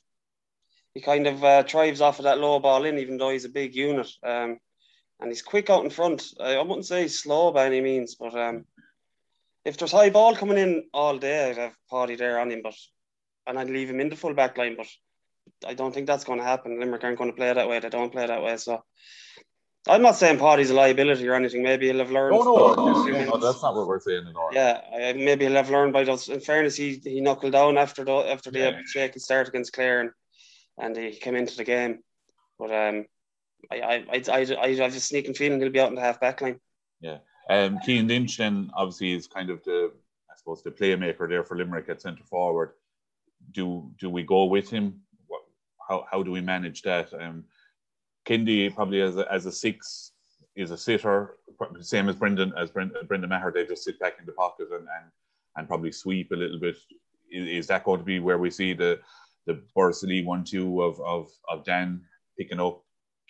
[0.95, 3.51] he kind of uh, thrives off of that low ball in, even though he's a
[3.51, 4.11] big unit.
[4.25, 4.59] Um,
[5.21, 6.25] and he's quick out in front.
[6.41, 8.65] I, I wouldn't say slow by any means, but um,
[9.65, 12.75] if there's high ball coming in all day, I'd have Paddy there on him, but
[13.47, 14.87] and I'd leave him in the full back line, but
[15.67, 16.81] I don't think that's going to happen.
[16.81, 17.79] Limerick aren't going to play that way.
[17.79, 18.57] They don't play that way.
[18.57, 18.83] So
[19.87, 21.63] I'm not saying Paddy's a liability or anything.
[21.63, 22.35] Maybe he'll have learned.
[22.35, 24.51] Oh, no, no, no that's not what we're saying at all.
[24.53, 26.29] Yeah, maybe he'll have learned by those.
[26.29, 28.81] In fairness, he, he knuckled down after the after the yeah.
[28.87, 30.11] shaky start against Clare and,
[30.79, 31.99] and he came into the game.
[32.59, 33.05] But um,
[33.71, 36.41] I I I I, have a sneaking feeling he'll be out in the half back
[36.41, 36.61] line.
[37.01, 37.19] Yeah.
[37.51, 39.93] Um, Cian Lynch then obviously is kind of the,
[40.31, 42.73] I suppose, the playmaker there for Limerick at centre forward.
[43.53, 45.01] Do do we go with him?
[45.27, 45.43] What,
[45.87, 47.13] how how do we manage that?
[47.13, 47.45] Um,
[48.27, 50.13] Kindy probably as a, as a six
[50.57, 51.37] is a sitter,
[51.81, 53.53] same as Brendan as Brendan, Brendan Maher.
[53.53, 55.11] They just sit back in the pocket and and,
[55.57, 56.77] and probably sweep a little bit.
[57.31, 59.01] Is, that going to be where we see the
[59.47, 62.03] the Borris-Ileigh one two of of of Dan
[62.39, 62.84] picking up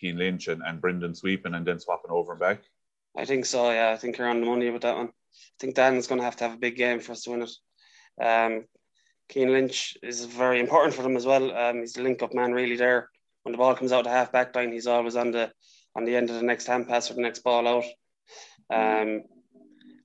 [0.05, 2.61] Cian Lynch and, and Brendan sweeping and then swapping over and back?
[3.17, 3.71] I think so.
[3.71, 5.09] Yeah, I think you're on the money with that one.
[5.09, 7.43] I think Dan's going to have to have a big game for us to win
[7.43, 7.51] it.
[8.23, 8.65] Um,
[9.33, 11.57] Cian Lynch is very important for them as well.
[11.57, 12.77] Um, he's the link-up man, really.
[12.77, 13.09] There,
[13.43, 15.51] when the ball comes out the half back line, he's always on the
[15.97, 17.85] on the end of the next hand pass or the next ball out.
[18.71, 19.23] Um,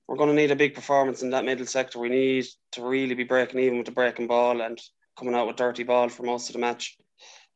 [0.06, 1.98] we're going to need a big performance in that middle sector.
[1.98, 4.80] We need to really be breaking even with the breaking ball and
[5.18, 6.96] coming out with dirty ball for most of the match.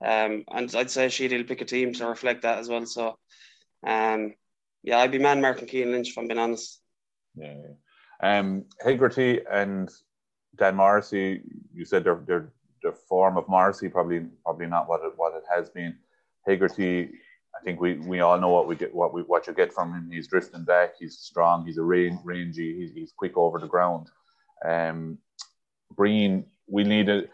[0.04, 2.86] Um, and I'd say Sheedy will pick a team to reflect that as well.
[2.86, 3.18] So,
[3.86, 4.34] um,
[4.82, 6.80] yeah, I'd be man marking Cian Lynch if I'm being honest.
[7.36, 7.54] Yeah.
[8.22, 9.90] Um, Hegarty and
[10.56, 11.42] Dan Morrissey,
[11.74, 12.52] you said they're, they're
[12.82, 15.96] the form of Morrissey probably probably not what it what it has been.
[16.46, 17.10] Hegarty,
[17.58, 19.92] I think we, we all know what we get what we what you get from
[19.92, 20.10] him.
[20.12, 20.94] He's drifting back.
[20.98, 21.64] He's strong.
[21.64, 22.76] He's a range, rangy.
[22.76, 24.10] He's, he's quick over the ground.
[24.64, 25.18] Um,
[25.96, 27.24] Breen, we need a.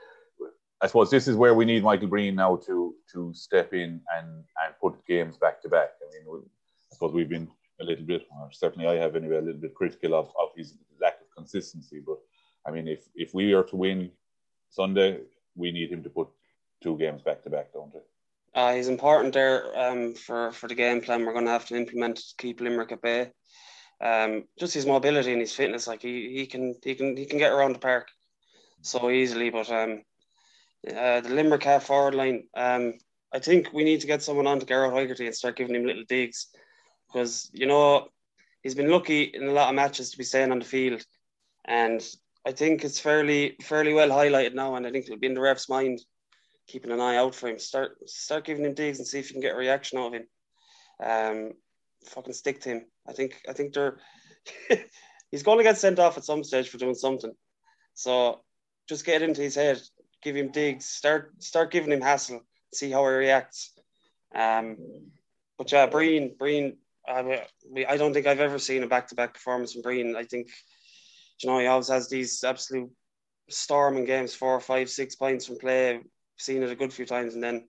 [0.83, 4.29] I suppose this is where we need Michael Breen now to to step in and
[4.63, 5.91] and put games back to back.
[6.01, 6.43] I mean,
[6.91, 7.49] I suppose we've been
[7.81, 10.75] a little bit, or certainly I have anyway, a little bit critical of, of his
[11.01, 12.01] lack of consistency.
[12.05, 12.19] But
[12.67, 14.11] I mean, if if we are to win
[14.71, 15.21] Sunday,
[15.55, 16.29] we need him to put
[16.83, 18.01] two games back to back, don't we?
[18.55, 21.77] Uh, he's important there um, for for the game plan we're going to have to
[21.77, 23.33] implement to keep Limerick at bay.
[24.03, 27.39] Um, just his mobility and his fitness, like he, he can he can he can
[27.39, 28.09] get around the park
[28.81, 29.51] so easily.
[29.51, 30.03] But um,
[30.89, 32.95] uh, the Limerick half forward line, um,
[33.33, 35.87] I think we need to get someone on to Gearóid Hegarty and start giving him
[35.87, 36.49] little digs
[37.07, 38.09] because you know
[38.63, 41.05] he's been lucky in a lot of matches to be staying on the field,
[41.67, 42.03] and
[42.47, 45.41] I think it's fairly fairly well highlighted now, and I think it'll be in the
[45.41, 46.01] ref's mind
[46.67, 47.59] keeping an eye out for him.
[47.59, 50.15] Start start giving him digs and see if you can get a reaction out of
[50.15, 50.27] him.
[51.03, 51.53] Um,
[52.07, 52.87] fucking stick to him.
[53.07, 53.99] I think I think they're
[55.31, 57.33] he's going to get sent off at some stage for doing something.
[57.95, 58.41] So
[58.89, 59.81] just get into his head,
[60.23, 63.73] give him digs, start start giving him hassle, see how he reacts.
[64.35, 64.77] Um,
[65.59, 67.45] but yeah, Breen, Breen, I,
[67.89, 70.17] I don't think I've ever seen a back-to-back performance from Breen.
[70.17, 70.49] I think,
[71.43, 72.91] you know, he always has these absolute
[73.49, 75.97] storming games, four, five, six points from play.
[75.97, 76.05] I've
[76.39, 77.69] seen it a good few times, and then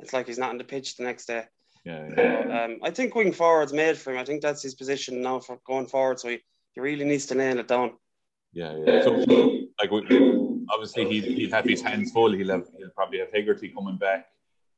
[0.00, 1.44] it's like he's not on the pitch the next day.
[1.84, 2.08] Yeah.
[2.16, 2.64] yeah.
[2.64, 4.18] Um, I think wing forward's made for him.
[4.18, 6.20] I think that's his position now for going forward.
[6.20, 6.40] So he,
[6.72, 7.92] he really needs to nail it down.
[8.52, 9.02] Yeah, yeah.
[9.02, 9.12] So,
[9.80, 9.90] like,
[10.70, 12.32] obviously, he'd, he'd have his hands full.
[12.32, 14.26] He'll have he'll probably have Hegarty coming back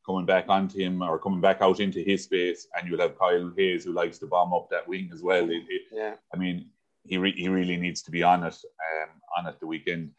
[0.07, 3.53] coming back onto him or coming back out into his space, and you'll have Kyle
[3.57, 5.51] Hayes who likes to bomb up that wing as well.
[5.51, 6.15] It, yeah.
[6.33, 6.71] I mean,
[7.05, 10.13] he re- he really needs to be on it um, on it the weekend.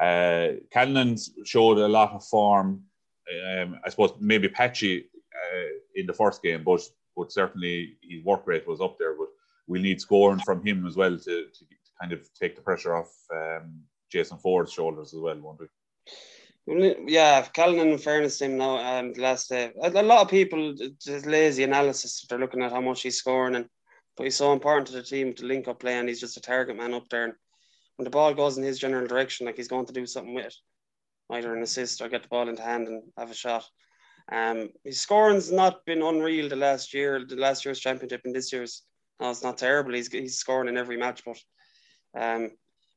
[0.00, 2.82] Uh, Callanan's showed a lot of form.
[3.48, 6.82] Um, I suppose maybe patchy uh, in the first game, but
[7.16, 9.14] but certainly his work rate was up there.
[9.16, 9.28] But
[9.66, 11.64] we need scoring from him as well to, to,
[12.00, 15.66] kind of take the pressure off um, Jason Forde's shoulders as well, won't we?
[17.06, 20.74] Yeah, Callan, in fairness to him now, um, last day, a, a lot of people
[21.00, 22.24] just lazy analysis.
[22.28, 23.66] They're looking at how much he's scoring, and
[24.16, 26.40] but he's so important to the team to link up play, and he's just a
[26.40, 27.24] target man up there.
[27.24, 27.34] And
[27.96, 30.46] when the ball goes in his general direction, like he's going to do something with
[30.46, 30.54] it,
[31.30, 33.64] either an assist or get the ball into hand and have a shot.
[34.30, 38.52] Um, his scoring's not been unreal the last year, the last year's championship and this
[38.52, 38.82] year's.
[39.18, 39.92] No, it's not terrible.
[39.92, 41.38] He's he's scoring in every match, but
[42.18, 42.50] um,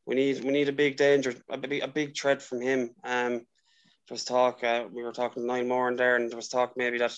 [0.05, 2.91] we need we need a big danger, a big, a big threat from him.
[3.03, 3.45] Um,
[4.07, 6.73] there was talk, uh, we were talking to Niall Moran there, and there was talk
[6.75, 7.15] maybe that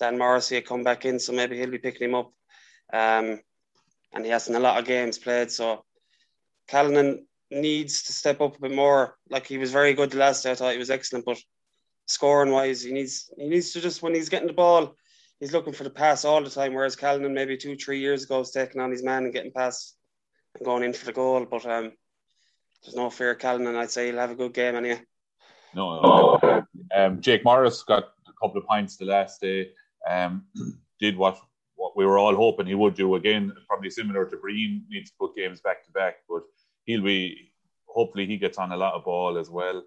[0.00, 2.32] Dan Morrissey had come back in, so maybe he'll be picking him up.
[2.92, 3.40] Um,
[4.12, 5.84] and he hasn't a lot of games played, so
[6.68, 9.16] Callanan needs to step up a bit more.
[9.28, 11.38] Like he was very good the last day, I thought he was excellent, but
[12.06, 14.94] scoring wise, he needs he needs to just when he's getting the ball,
[15.40, 16.72] he's looking for the pass all the time.
[16.72, 19.96] Whereas Callanan maybe two three years ago was taking on his man and getting past
[20.54, 21.92] and going in for the goal, but um,
[22.84, 23.76] there's no fear, Callanan.
[23.76, 25.00] I'd say he'll have a good game anyway.
[25.74, 26.66] No, no.
[26.94, 29.70] Um, Jake Morris got a couple of points the last day.
[30.08, 30.44] Um,
[31.00, 31.38] did what
[31.76, 33.52] what we were all hoping he would do again.
[33.68, 36.42] Probably similar to Breen, needs to put games back to back, but
[36.84, 37.50] he'll be.
[37.86, 39.84] Hopefully, he gets on a lot of ball as well.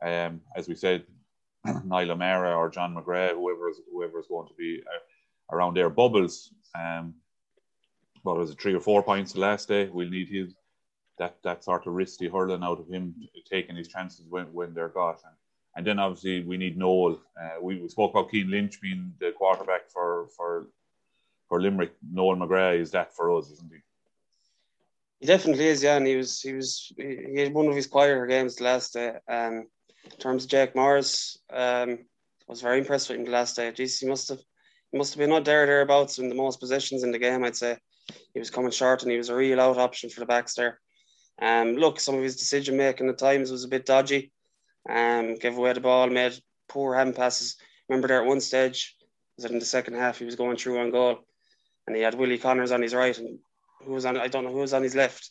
[0.00, 1.04] Um, as we said,
[1.84, 5.90] Niall O'Meara or John McGrath, whoever is whoever is going to be uh, around their
[5.90, 6.52] bubbles.
[6.78, 7.14] Um,
[8.22, 9.88] what was it, three or four points the last day?
[9.88, 10.54] We'll need his
[11.18, 13.14] that that sort of risky hurling out of him
[13.50, 15.20] taking his chances when, when they're got.
[15.24, 15.34] And,
[15.76, 17.20] and then obviously we need Noel.
[17.40, 20.68] Uh, we, we spoke about Cian Lynch being the quarterback for for
[21.48, 21.92] for Limerick.
[22.10, 23.80] Noel McGrath is that for us, isn't he?
[25.20, 25.96] He definitely is, yeah.
[25.96, 29.14] And he was he was he had one of his quieter games the last day.
[29.28, 29.66] Um,
[30.04, 31.98] in terms of Jake Morris, um,
[32.48, 33.70] I was very impressed with him the last day.
[33.72, 34.40] Jeez, he must have
[34.90, 37.44] he must have been not there thereabouts in the most positions in the game.
[37.44, 37.76] I'd say
[38.32, 40.80] he was coming short, and he was a real out option for the backs there.
[41.40, 44.32] Um, look, some of his decision making at times was a bit dodgy.
[44.88, 47.56] Um, gave away the ball, made poor hand passes.
[47.88, 48.96] Remember there at one stage,
[49.36, 51.18] was it in the second half, he was going through on goal,
[51.86, 53.38] and he had Willie Connors on his right, and
[53.84, 54.18] who was on?
[54.18, 55.30] I don't know who was on his left,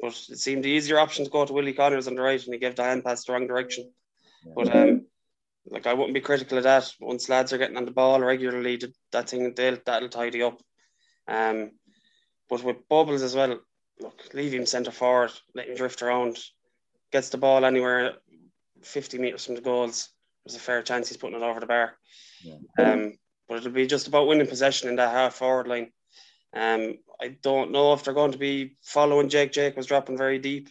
[0.00, 2.54] but it seemed the easier option to go to Willie Connors on the right, and
[2.54, 3.90] he gave the hand pass the wrong direction.
[4.54, 5.06] But um,
[5.66, 6.92] like I wouldn't be critical of that.
[7.00, 8.80] Once lads are getting on the ball regularly,
[9.12, 10.60] that thing they'll, that'll tidy up.
[11.26, 11.72] Um,
[12.48, 13.60] but with Bubbles as well,
[14.00, 16.38] look, leave him centre forward, let him drift around,
[17.12, 18.14] gets the ball anywhere
[18.82, 20.10] 50 metres from the goals.
[20.44, 21.96] There's a fair chance he's putting it over the bar.
[22.42, 22.56] Yeah.
[22.78, 23.14] Um,
[23.48, 25.90] but it'll be just about winning possession in that half forward line.
[26.54, 29.52] Um, I don't know if they're going to be following Jake.
[29.52, 30.70] Jake was dropping very deep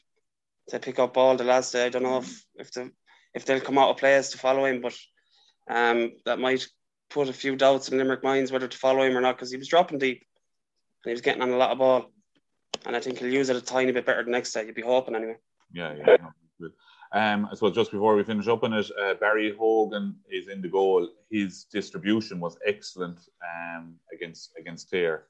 [0.70, 1.86] to pick up ball the last day.
[1.86, 2.92] I don't know if if the
[3.34, 4.98] if they'll come out of players to follow him, but
[5.70, 6.68] um, that might
[7.10, 9.58] put a few doubts in Limerick minds whether to follow him or not because he
[9.58, 10.26] was dropping deep
[11.04, 12.12] and he was getting on a lot of ball
[12.86, 14.66] and I think he'll use it a tiny bit better the next day.
[14.66, 15.38] You'd be hoping anyway.
[15.74, 16.18] Yeah, yeah.
[16.60, 16.72] good.
[17.14, 20.68] Um, so just before we finish up on it, uh, Barry Hogan is in the
[20.68, 21.08] goal.
[21.32, 25.26] His distribution was excellent um, against against Clare.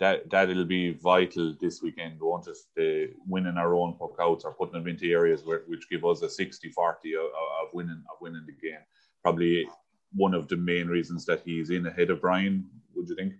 [0.00, 2.56] That that'll be vital this weekend, won't it?
[2.76, 6.22] The winning our own puck outs or putting them into areas where, which give us
[6.22, 8.80] a 60-40 of, of winning of winning the game.
[9.22, 9.66] Probably
[10.14, 12.66] one of the main reasons that he's in ahead of Brian.
[12.94, 13.34] Would you think?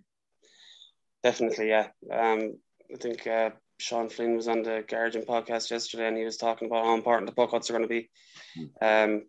[1.23, 1.87] Definitely, yeah.
[2.11, 2.57] Um,
[2.93, 6.67] I think uh, Sean Flynn was on the Guardian podcast yesterday, and he was talking
[6.67, 8.09] about how important the puckouts are going to be.
[8.57, 8.69] Mm.
[8.81, 9.23] Um,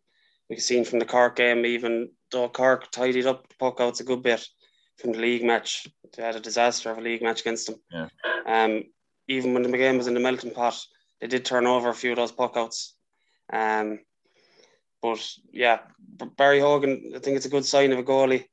[0.51, 4.23] we've seen from the Cork game, even though Cork tidied up the puckouts a good
[4.23, 4.47] bit
[4.99, 7.77] from the league match, they had a disaster of a league match against them.
[7.91, 8.09] Yeah.
[8.47, 8.85] Um,
[9.29, 10.79] even when the game was in the melting pot,
[11.21, 12.91] they did turn over a few of those puckouts.
[13.53, 14.01] Um,
[15.03, 15.81] but yeah,
[16.37, 18.45] Barry Hogan, I think it's a good sign of a goalie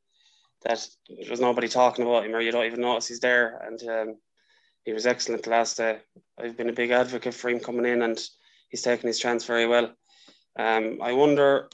[0.63, 0.85] that
[1.25, 3.61] there's nobody talking about him or you don't even notice he's there.
[3.65, 4.15] And um,
[4.83, 5.99] he was excellent last day.
[6.39, 8.19] I've been a big advocate for him coming in, and
[8.69, 9.91] he's taken his chance very well.
[10.57, 11.69] Um, I wonder.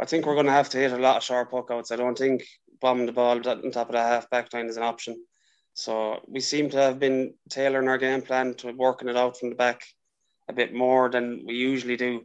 [0.00, 1.90] I think we're going to have to hit a lot of sharp puckouts.
[1.90, 2.44] I don't think
[2.80, 5.16] bombing the ball on top of the half back line is an option.
[5.74, 9.50] So we seem to have been tailoring our game plan to working it out from
[9.50, 9.82] the back
[10.48, 12.22] a bit more than we usually do.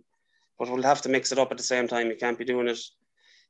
[0.59, 2.07] But we'll have to mix it up at the same time.
[2.07, 2.79] You can't be doing it.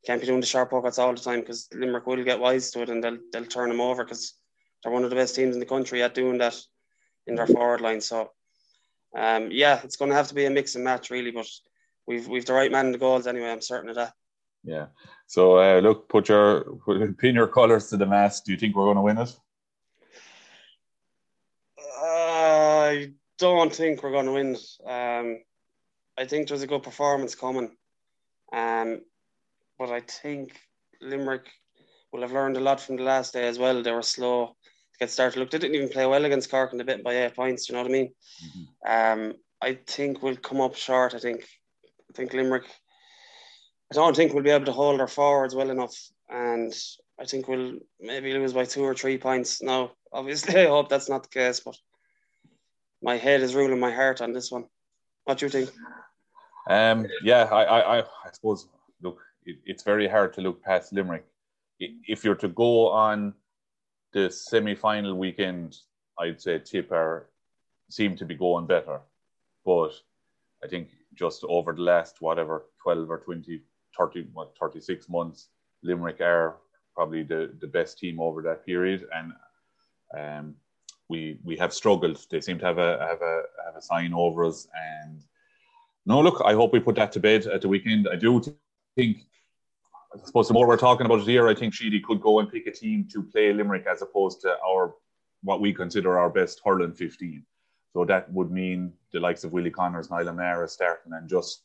[0.06, 2.82] can't be doing the sharp puckouts all the time because Limerick will get wise to
[2.82, 4.36] it and they'll they'll turn them over because
[4.84, 6.60] they're one of the best teams in the country at doing that
[7.26, 8.02] in their forward line.
[8.02, 8.32] So,
[9.18, 11.48] um, yeah, it's going to have to be a mix and match really, but
[12.06, 13.52] we've we've the right man in the goals anyway.
[13.52, 14.14] I'm certain of that.
[14.64, 14.88] Yeah.
[15.28, 16.78] So uh, look, put your
[17.18, 18.46] pin your colours to the mast.
[18.46, 19.36] Do you think we're going to win it?
[22.06, 24.58] I don't think we're going to win.
[24.86, 25.40] Um,
[26.18, 27.72] I think there's a good performance coming,
[28.52, 29.02] um,
[29.80, 30.60] but I think
[31.02, 31.50] Limerick
[32.12, 33.82] will have learned a lot from the last day as well.
[33.82, 34.56] They were slow
[35.04, 35.40] get started.
[35.40, 37.68] Look, they didn't even play well against Cork and they bit by eight points.
[37.68, 38.14] You know what I mean?
[38.46, 39.22] Mm-hmm.
[39.22, 41.14] Um, I think we'll come up short.
[41.14, 41.46] I think.
[42.10, 42.66] I think Limerick.
[43.92, 45.96] I don't think we'll be able to hold our forwards well enough,
[46.30, 46.74] and
[47.20, 49.62] I think we'll maybe lose by two or three points.
[49.62, 51.76] Now, obviously, I hope that's not the case, but
[53.02, 54.66] my head is ruling my heart on this one.
[55.26, 55.70] What do you think?
[56.70, 58.68] Um, yeah, I, I, I suppose.
[59.02, 61.26] Look, it, it's very hard to look past Limerick.
[61.80, 63.34] If you're to go on
[64.14, 65.78] the semi-final weekend,
[66.20, 67.28] I'd say Tip are
[67.90, 69.02] seem to be going better,
[69.66, 69.92] but
[70.64, 73.62] I think just over the last whatever 12 or 20,
[73.98, 75.50] 30, what 36 months,
[75.84, 76.58] Limerick are
[76.96, 79.34] probably the, the best team over that period, and
[80.18, 80.56] um,
[81.10, 82.26] we we have struggled.
[82.30, 85.24] They seem to have a have a have a sign over us, and
[86.06, 88.08] no, look, I hope we put that to bed at the weekend.
[88.12, 88.42] I do
[88.96, 89.18] think,
[90.14, 92.52] I suppose, the more we're talking about it here, I think Sheedy could go and
[92.52, 94.96] pick a team to play Limerick as opposed to our
[95.42, 97.44] what we consider our best hurling 15.
[97.94, 101.64] So that would mean the likes of Willie Connors, Niall Mara starting and just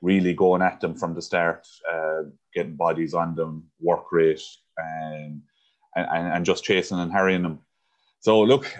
[0.00, 2.22] really going at them from the start, uh,
[2.54, 4.42] getting bodies on them, work rate,
[4.76, 5.42] and,
[5.94, 7.60] and and just chasing and harrying them.
[8.20, 8.72] So look,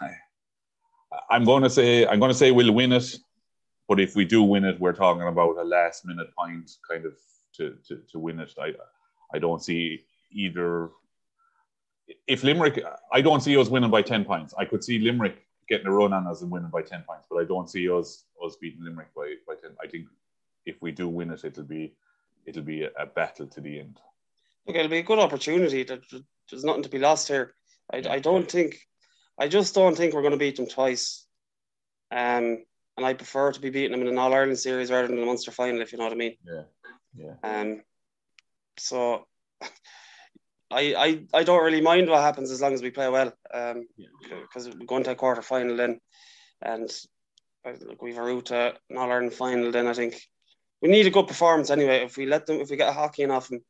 [0.00, 3.16] I, am going to say I'm going to say we'll win it.
[3.88, 7.14] But if we do win it, we're talking about a last minute point kind of
[7.56, 8.52] to, to, to win it.
[8.58, 8.72] I
[9.34, 10.90] I don't see either.
[12.26, 14.54] If Limerick, I don't see us winning by ten points.
[14.58, 17.38] I could see Limerick getting a run on us and winning by ten points, but
[17.38, 19.70] I don't see us us beating Limerick by, by ten.
[19.82, 20.06] I think
[20.66, 21.94] if we do win it, it'll be
[22.44, 24.00] it'll be a, a battle to the end.
[24.68, 25.82] Okay, it'll be a good opportunity.
[25.82, 27.54] There's nothing to be lost here.
[27.92, 28.76] I, I don't think,
[29.38, 31.26] I just don't think we're going to beat them twice.
[32.12, 32.64] Um,
[32.96, 35.26] and I prefer to be beating them in an All Ireland series rather than the
[35.26, 36.36] Munster final, if you know what I mean.
[36.46, 36.62] Yeah,
[37.14, 37.34] yeah.
[37.42, 37.82] Um,
[38.78, 39.26] so
[40.70, 43.32] I, I I don't really mind what happens as long as we play well.
[43.52, 43.86] Um,
[44.42, 44.74] because yeah.
[44.78, 46.00] we're going to a quarter final then,
[46.60, 46.90] and
[47.64, 49.70] like we've a route to an All Ireland final.
[49.70, 50.20] Then I think
[50.80, 52.04] we need a good performance anyway.
[52.04, 53.60] If we let them, if we get a hockey in off them,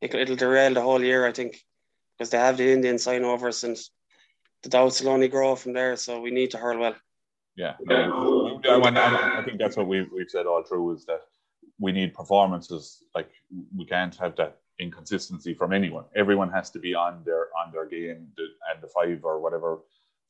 [0.00, 1.26] it, it'll derail the whole year.
[1.26, 1.56] I think
[2.16, 3.76] because they have the Indian sign overs and
[4.62, 5.96] the doubts will only grow from there.
[5.96, 6.96] So we need to hurl well.
[7.56, 8.10] Yeah, yeah.
[8.10, 11.20] I, I think that's what we've we've said all through is that
[11.84, 13.04] we need performances.
[13.14, 13.30] Like
[13.78, 16.04] we can't have that inconsistency from anyone.
[16.16, 18.20] Everyone has to be on their on their game,
[18.68, 19.70] and the five or whatever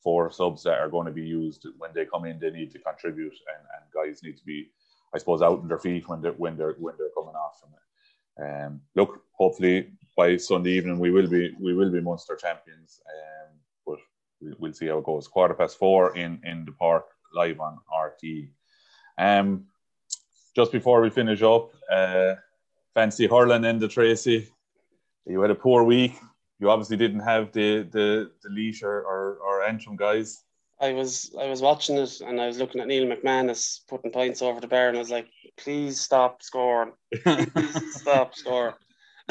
[0.03, 2.79] four subs that are going to be used when they come in, they need to
[2.79, 4.69] contribute, and, and guys need to be,
[5.15, 7.71] I suppose, out in their feet when they're when they're when they're coming off from
[7.79, 7.85] it.
[8.43, 9.77] Um, look, hopefully
[10.17, 13.01] by Sunday evening we will be we will be Munster champions.
[13.15, 13.51] Um,
[13.87, 13.99] but
[14.59, 15.27] we'll see how it goes.
[15.27, 18.23] Quarter past four in in the park live on RT.
[19.17, 19.67] Um,
[20.55, 22.35] just before we finish up, uh,
[22.93, 24.49] fancy hurling in the Tracy.
[25.25, 26.13] You had a poor week.
[26.59, 30.43] You obviously didn't have the the the Laois or, or, or Antrim guys.
[30.79, 34.41] I was I was watching it and I was looking at Neil McManus putting points
[34.41, 35.27] over the bar and I was like,
[35.57, 36.93] please stop scoring.
[37.23, 38.75] Please stop scoring.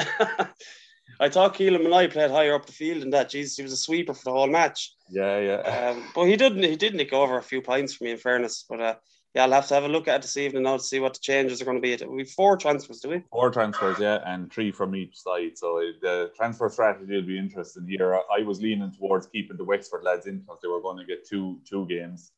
[1.21, 3.31] I thought Keelan and I played higher up the field than that.
[3.31, 4.95] Jesus, he was a sweeper for the whole match.
[5.11, 5.91] Yeah, yeah.
[5.91, 6.65] Um, but he didn't.
[6.65, 8.65] He did nick over a few points for me, in fairness.
[8.69, 8.95] But uh,
[9.35, 11.15] yeah, I'll have to have a look at it this evening now to see what
[11.15, 12.05] the changes are going to be.
[12.07, 13.23] We four transfers, do we?
[13.33, 15.59] Four transfers, yeah, and three from each side.
[15.59, 18.15] So the transfer strategy will be interesting here.
[18.15, 21.27] I was leaning towards keeping the Wexford lads in because they were going to get
[21.29, 22.31] two two games.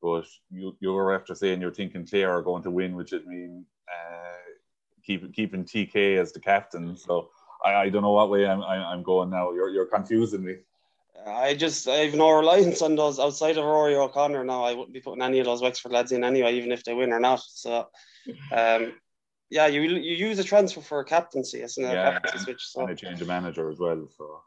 [0.00, 3.26] But you you were after saying you're thinking Clare are going to win, which would
[3.26, 4.34] mean uh,
[5.04, 6.96] keep, keeping TK as the captain.
[6.96, 7.30] So
[7.64, 9.52] I, I don't know what way I'm, I'm going now.
[9.52, 10.56] You're, you're confusing me.
[11.26, 14.64] I just I have no reliance on those outside of Rory O'Connor now.
[14.64, 17.12] I wouldn't be putting any of those Wexford lads in anyway, even if they win
[17.12, 17.40] or not.
[17.46, 17.88] So,
[18.52, 18.94] um,
[19.48, 21.92] yeah, you you use a transfer for a captaincy, isn't it?
[21.92, 22.82] Yeah, captaincy switch, so.
[22.82, 24.06] and a change of manager as well.
[24.16, 24.40] So.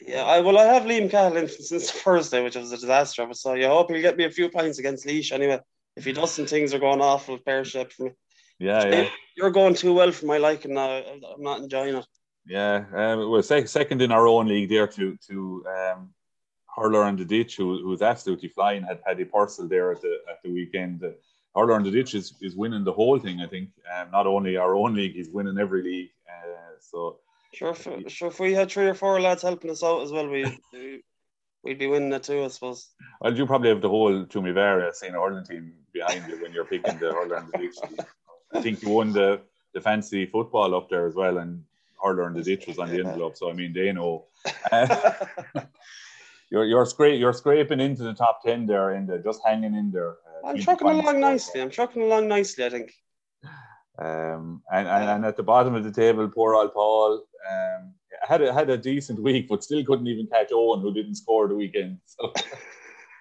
[0.00, 3.26] Yeah, I well, I have Liam Cahill since Thursday, which was a disaster.
[3.26, 5.60] But so you hope he'll get me a few points against Laois anyway.
[5.96, 8.10] If he doesn't, things are going awful pear shaped for me.
[8.58, 9.08] Yeah, yeah.
[9.36, 11.02] You're going too well for my liking now.
[11.02, 12.06] I'm not enjoying it.
[12.46, 16.14] Yeah, um, we're sec- second in our own league there to to um,
[16.76, 18.82] Hurler and the Ditch, who, who's absolutely flying.
[18.82, 21.02] Had Paddy Purcell there at the at the weekend.
[21.04, 21.10] Uh,
[21.54, 23.40] Hurler and the Ditch is, is winning the whole thing.
[23.40, 26.10] I think um, not only our own league, he's winning every league.
[26.26, 27.18] Uh, so
[27.52, 28.28] sure, if, sure.
[28.28, 30.58] If we had three or four lads helping us out as well, we.
[31.64, 32.88] We'd be winning it too, I suppose.
[33.20, 36.98] Well, you probably have the whole Toomevara senior hurling team behind you when you're picking
[36.98, 37.76] the Hurler and the Ditch.
[38.52, 41.62] I think you won the, the fancy football up there as well, and
[42.02, 43.36] hurler and the ditch was on the envelope.
[43.36, 44.26] So I mean, they know.
[44.70, 45.12] Uh,
[46.50, 49.90] you're you're scra- you're scraping into the top ten there, in the just hanging in
[49.90, 50.16] there.
[50.44, 51.60] Uh, I'm trucking along nicely.
[51.60, 52.64] I'm trucking along nicely.
[52.64, 52.92] I think.
[53.98, 57.24] Um, and, and, and at the bottom of the table, poor old Paul.
[57.50, 57.94] Um,
[58.26, 61.48] had a, had a decent week, but still couldn't even catch Owen, who didn't score
[61.48, 61.98] the weekend.
[62.06, 62.32] So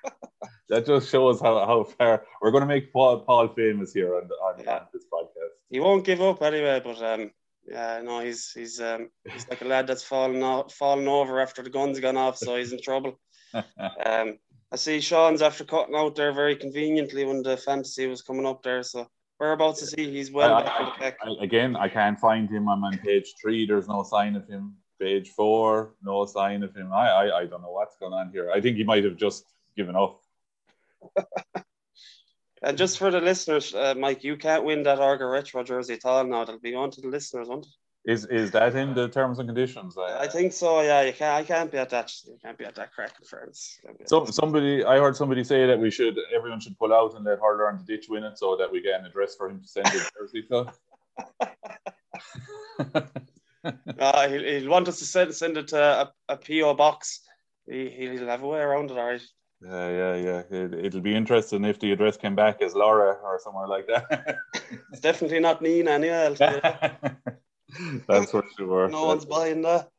[0.70, 4.24] that just shows how, how far we're going to make Paul, Paul famous here on,
[4.24, 4.76] on, Yeah.
[4.76, 5.56] on this podcast.
[5.70, 7.32] He won't give up anyway, but um,
[7.72, 11.64] yeah, no, he's he's um, he's like a lad that's fallen off, fallen over after
[11.64, 13.20] the guns gone off, so he's in trouble.
[14.06, 14.38] Um,
[14.72, 18.64] I see Sean's after cutting out there very conveniently when the fantasy was coming up
[18.64, 19.08] there, so
[19.40, 21.18] whereabouts to see he's well I- back in the pack.
[21.26, 22.70] I- again, I can't find him.
[22.70, 23.66] I'm on page three.
[23.66, 24.76] There's no sign of him.
[25.02, 26.94] Page four, no sign of him.
[26.94, 28.50] I, I, I don't know what's going on here.
[28.52, 29.44] I think he might have just
[29.76, 30.22] given up.
[32.64, 36.06] And just for the listeners, uh, Mike, you can't win that Arga Retro jersey at
[36.06, 36.46] all now.
[36.46, 37.72] That'll be on to the listeners, won't it?
[38.04, 39.96] Is is that in the terms and conditions?
[39.96, 40.82] I, I think so.
[40.82, 41.36] Yeah, you can't.
[41.36, 42.12] I can't be at that.
[42.26, 43.78] You can't be at that crack in France.
[43.84, 46.94] Can't be at Some, somebody, I heard somebody say that we should, everyone should pull
[46.94, 49.36] out and let Hurler on the ditch win it, so that we get an address
[49.36, 50.74] for him to send his jersey to.
[54.00, 57.22] Uh, he'll, he'll want us to send send it to a, a PO box.
[57.70, 59.22] He, he'll have a way around it, all right.
[59.64, 60.44] Yeah, yeah, yeah.
[60.50, 64.38] It, it'll be interesting if the address came back as Laura or somewhere like that.
[64.92, 66.16] It's definitely not Nenagh anyway.
[66.16, 67.18] I'll you that.
[68.08, 68.90] That's for sure.
[68.90, 69.90] No one's buying that.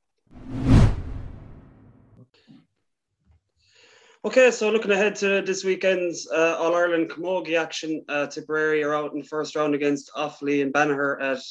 [4.24, 8.94] Okay, so looking ahead to this weekend's uh, All Ireland Camogie action, uh, Tipperary are
[8.94, 11.42] out in the first round against Offaly and Banagher at,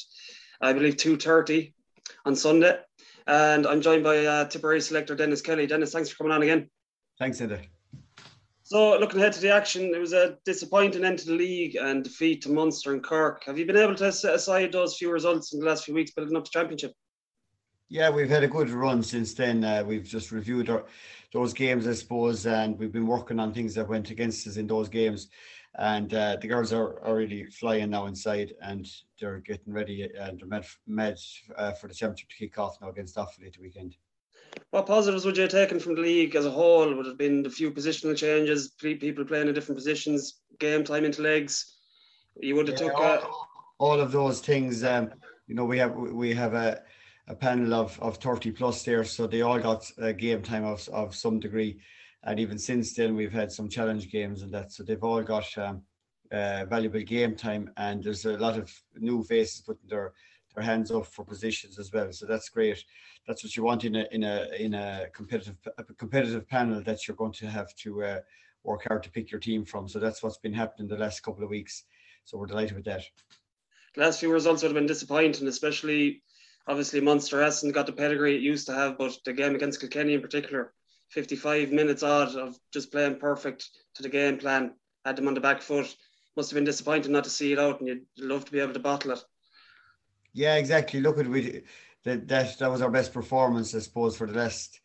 [0.60, 1.74] I believe, two thirty
[2.24, 2.78] on Sunday.
[3.26, 5.66] And I'm joined by uh, Tipperary selector Denis Kelly.
[5.66, 6.70] Denis, thanks for coming on again.
[7.18, 7.60] Thanks, Enda.
[8.72, 12.02] So, looking ahead to the action, it was a disappointing end to the league and
[12.02, 13.44] defeat to Munster and Cork.
[13.44, 16.12] Have you been able to set aside those few results in the last few weeks
[16.12, 16.94] building up the championship?
[17.90, 19.62] Yeah, we've had a good run since then.
[19.62, 20.86] Uh, we've just reviewed our,
[21.34, 24.66] those games, I suppose, and we've been working on things that went against us in
[24.66, 25.28] those games.
[25.74, 28.88] And uh, the girls are, really flying now inside, and
[29.20, 31.18] they're getting ready and they're med
[31.58, 33.96] uh, for the championship to kick off now against Offaly the weekend.
[34.70, 36.88] What positives would you have taken from the league as a whole?
[36.94, 41.04] Would it have been the few positional changes, people playing in different positions, game time
[41.04, 41.76] into legs?
[42.40, 43.48] You would have Yeah, took uh, all,
[43.78, 44.82] all of those things.
[44.84, 45.10] Um,
[45.46, 46.80] you know, we have we have a,
[47.28, 50.88] a panel of, of 30 plus there, so they all got uh, game time of,
[50.88, 51.80] of some degree.
[52.24, 55.46] And even since then, we've had some challenge games and that, so they've all got
[55.58, 55.82] um,
[56.30, 57.70] uh, valuable game time.
[57.76, 60.12] And there's a lot of new faces putting their
[60.54, 62.12] their hands up for positions as well.
[62.12, 62.84] So that's great.
[63.26, 67.06] That's what you want in a in a in a competitive a competitive panel that
[67.06, 68.20] you're going to have to uh,
[68.64, 69.88] work hard to pick your team from.
[69.88, 71.84] So that's what's been happening the last couple of weeks.
[72.24, 73.02] So we're delighted with that.
[73.94, 76.22] the last few results would have been disappointing, especially
[76.66, 80.14] obviously Munster hasn't got the pedigree it used to have, but the game against Kilkenny
[80.14, 80.72] in particular,
[81.10, 84.74] 55 minutes odd of just playing perfect to the game plan,
[85.04, 85.94] had them on the back foot.
[86.36, 88.72] Must have been disappointing not to see it out, and you'd love to be able
[88.72, 89.24] to bottle it.
[90.32, 91.00] Yeah, exactly.
[91.00, 91.62] Look at we
[92.04, 94.80] that that that was our best performance, I suppose, for the last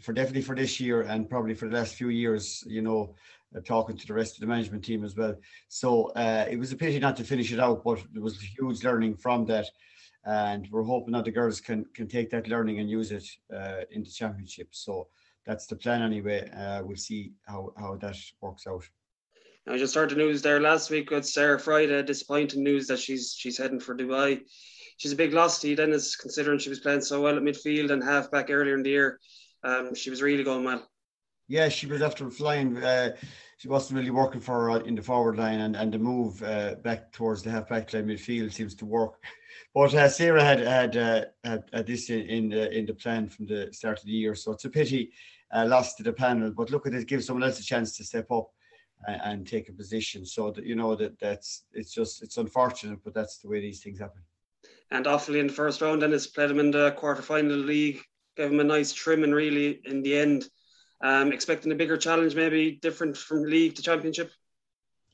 [0.00, 2.64] for definitely for this year and probably for the last few years.
[2.66, 3.14] You know,
[3.56, 5.36] uh, talking to the rest of the management team as well.
[5.68, 8.84] So uh, it was a pity not to finish it out, but there was huge
[8.84, 9.66] learning from that,
[10.24, 13.82] and we're hoping that the girls can can take that learning and use it uh,
[13.90, 14.68] in the championship.
[14.70, 15.08] So
[15.44, 16.48] that's the plan anyway.
[16.50, 18.84] Uh, we'll see how how that works out.
[19.68, 22.02] I just heard the news there last week with Sarah Friday.
[22.02, 24.40] Disappointing news that she's she's heading for Dubai.
[25.02, 27.90] She's a big loss to you, Denis, considering she was playing so well at midfield
[27.90, 29.18] and half back earlier in the year.
[29.64, 30.88] Um, she was really going well.
[31.48, 32.76] Yeah, she was after flying.
[32.76, 33.16] Uh,
[33.58, 36.76] she wasn't really working for her in the forward line, and, and the move uh,
[36.84, 39.14] back towards the half back line midfield seems to work.
[39.74, 43.28] But uh, Sarah had had, uh, had had this in in the, in the plan
[43.28, 45.10] from the start of the year, so it's a pity
[45.52, 46.52] uh, lost to the panel.
[46.56, 48.52] But look at it, give someone else a chance to step up
[49.08, 50.24] and, and take a position.
[50.24, 53.82] So that you know that that's it's just it's unfortunate, but that's the way these
[53.82, 54.22] things happen.
[54.92, 58.00] And Offaly in the first round, Denis played him in the quarter final league,
[58.36, 60.44] gave him a nice trim and really in the end.
[61.02, 64.30] Um, expecting a bigger challenge, maybe different from league to championship.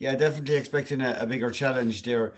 [0.01, 2.35] Yeah, definitely expecting a, a bigger challenge there.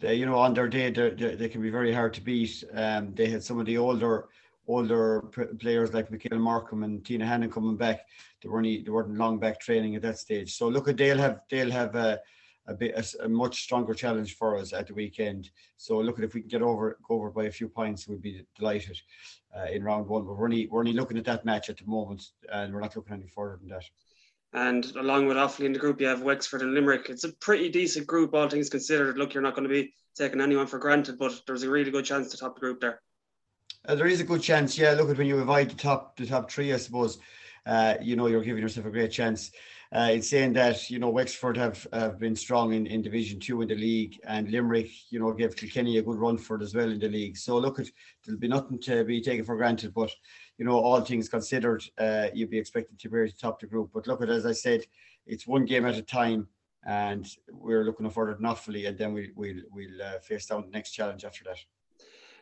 [0.00, 2.64] They, you know, on their day, they're- they they can be very hard to beat.
[2.72, 4.28] Um, they had some of the older
[4.68, 5.22] older
[5.60, 8.00] players like Michaela Morkan and Tina Hannon coming back.
[8.42, 10.54] They weren't they weren't long back training at that stage.
[10.56, 12.20] So look at they'll have they'll have a
[12.68, 15.50] a bit a a, much stronger challenge for us at the weekend.
[15.76, 18.22] So look at if we can get over go over by a few points, we'd
[18.22, 19.00] be delighted
[19.56, 20.24] uh, in round one.
[20.24, 22.96] But we're only we're only looking at that match at the moment, and we're not
[22.96, 23.84] looking any further than that.
[24.52, 27.10] And along with Offaly in the group, you have Wexford and Limerick.
[27.10, 29.18] It's a pretty decent group, all things considered.
[29.18, 32.06] Look, you're not going to be taking anyone for granted, but there's a really good
[32.06, 33.02] chance to top the group there.
[33.86, 34.92] Uh, there is a good chance, yeah.
[34.92, 37.18] Look at when you avoid the top, the top three, I suppose.
[37.66, 39.50] uh, you know you're giving yourself a great chance.
[39.92, 43.62] Uh, it's saying that you know Wexford have, have been strong in, in Division Two
[43.62, 46.74] in the league, and Limerick, you know, gave Kilkenny a good run for it as
[46.74, 47.36] well in the league.
[47.36, 47.86] So look, at
[48.24, 49.94] there'll be nothing to be taken for granted.
[49.94, 50.10] But
[50.58, 53.90] you know, all things considered, uh, you'd be expected to be the top the group.
[53.94, 54.82] But look at as I said,
[55.26, 56.48] it's one game at a time,
[56.84, 60.70] and we're looking forward to Offaly, and then we, we'll we'll uh, face down the
[60.70, 61.58] next challenge after that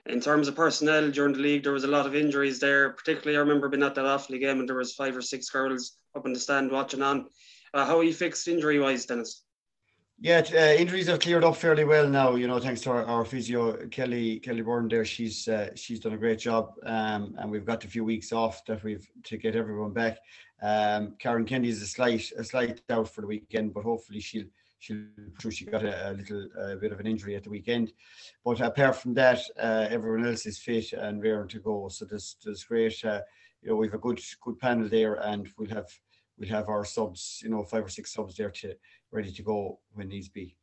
[0.07, 2.91] in terms of personnel during the league, there was a lot of injuries there.
[2.91, 5.97] Particularly, I remember being at that Offaly game and there was five or six girls
[6.15, 7.27] up in the stand watching on.
[7.73, 9.43] Uh, how are you fixed injury wise, Denis?
[10.21, 12.37] Yeah, uh, injuries have cleared up fairly well now.
[12.37, 15.05] You know, thanks to our, our physio Kelly Kelly Byrne there.
[15.05, 18.65] She's uh, she's done a great job, um, and we've got a few weeks off
[18.67, 20.19] that we've to get everyone back.
[20.63, 24.45] Um, Karen Kennedy is a slight a slight doubt for the weekend, but hopefully she'll
[24.85, 27.93] she she got a, a little a bit of an injury at the weekend.
[28.45, 31.89] But apart from that, uh, everyone else is fit and raring to go.
[31.89, 33.03] So there's there's great.
[33.05, 33.21] Uh,
[33.63, 35.89] you know, we've a good good panel there, and we'll have
[36.39, 37.41] we'll have our subs.
[37.43, 38.75] You know, five or six subs there to
[39.11, 40.57] ready to go when needs be.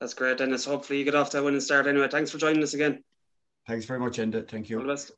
[0.00, 0.64] That's great, Denis.
[0.64, 2.08] Hopefully you get off to a winning start anyway.
[2.08, 3.04] Thanks for joining us again.
[3.68, 4.48] Thanks very much, Enda.
[4.48, 4.80] Thank you.
[4.80, 5.12] All the best.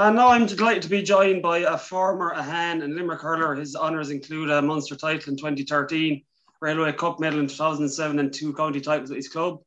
[0.00, 3.54] Uh, now I'm delighted to be joined by a former Ahane and Limerick hurler.
[3.54, 6.22] His honours include a Munster title in 2013,
[6.62, 9.58] Railway Cup medal in 2007, and two county titles at his club.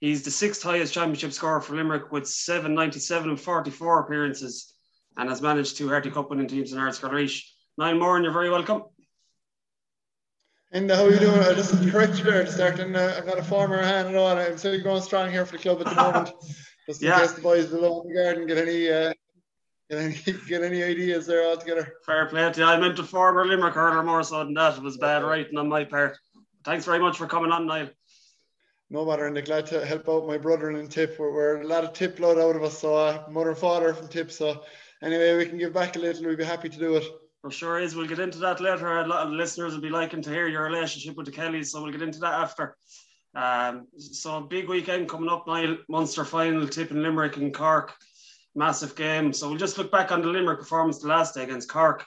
[0.00, 4.72] He's the sixth highest championship scorer for Limerick with 797 and 44 appearances,
[5.18, 7.42] and has managed two Harty Cup winning teams in Ardscoil Rís.
[7.76, 8.84] Niall Moran, you're very welcome.
[10.72, 11.40] And how are you doing?
[11.40, 12.46] I just correct you there.
[12.46, 14.28] Starting, uh, I've got a former hand and all.
[14.28, 16.30] I'm still going strong here for the club at the moment.
[16.86, 17.20] Just in yeah.
[17.20, 19.12] case the boys below in the garden get any uh,
[19.90, 21.94] Get any, get any ideas there altogether?
[22.06, 22.66] Fair play to you.
[22.66, 24.76] I meant to former Limerick hurler more so than that.
[24.76, 26.18] It was bad writing on my part.
[26.64, 27.90] Thanks very much for coming on, Niall.
[28.90, 31.18] No matter, and glad to help out my brother in Tip.
[31.18, 33.92] We're, we're a lot of Tip blood out of us, so uh, mother and father
[33.92, 34.30] from Tip.
[34.30, 34.62] So
[35.02, 36.26] anyway, we can give back a little.
[36.26, 37.04] We'd be happy to do it.
[37.42, 37.94] For sure is.
[37.94, 39.00] We'll get into that later.
[39.00, 41.82] A lot of listeners will be liking to hear your relationship with the Kellys, so
[41.82, 42.76] we'll get into that after.
[43.34, 45.78] Um, so big weekend coming up, Niall.
[45.88, 47.94] Munster final, Tip in Limerick and Cork
[48.54, 49.32] massive game.
[49.32, 52.04] So we'll just look back on the Limerick performance the last day against Cork.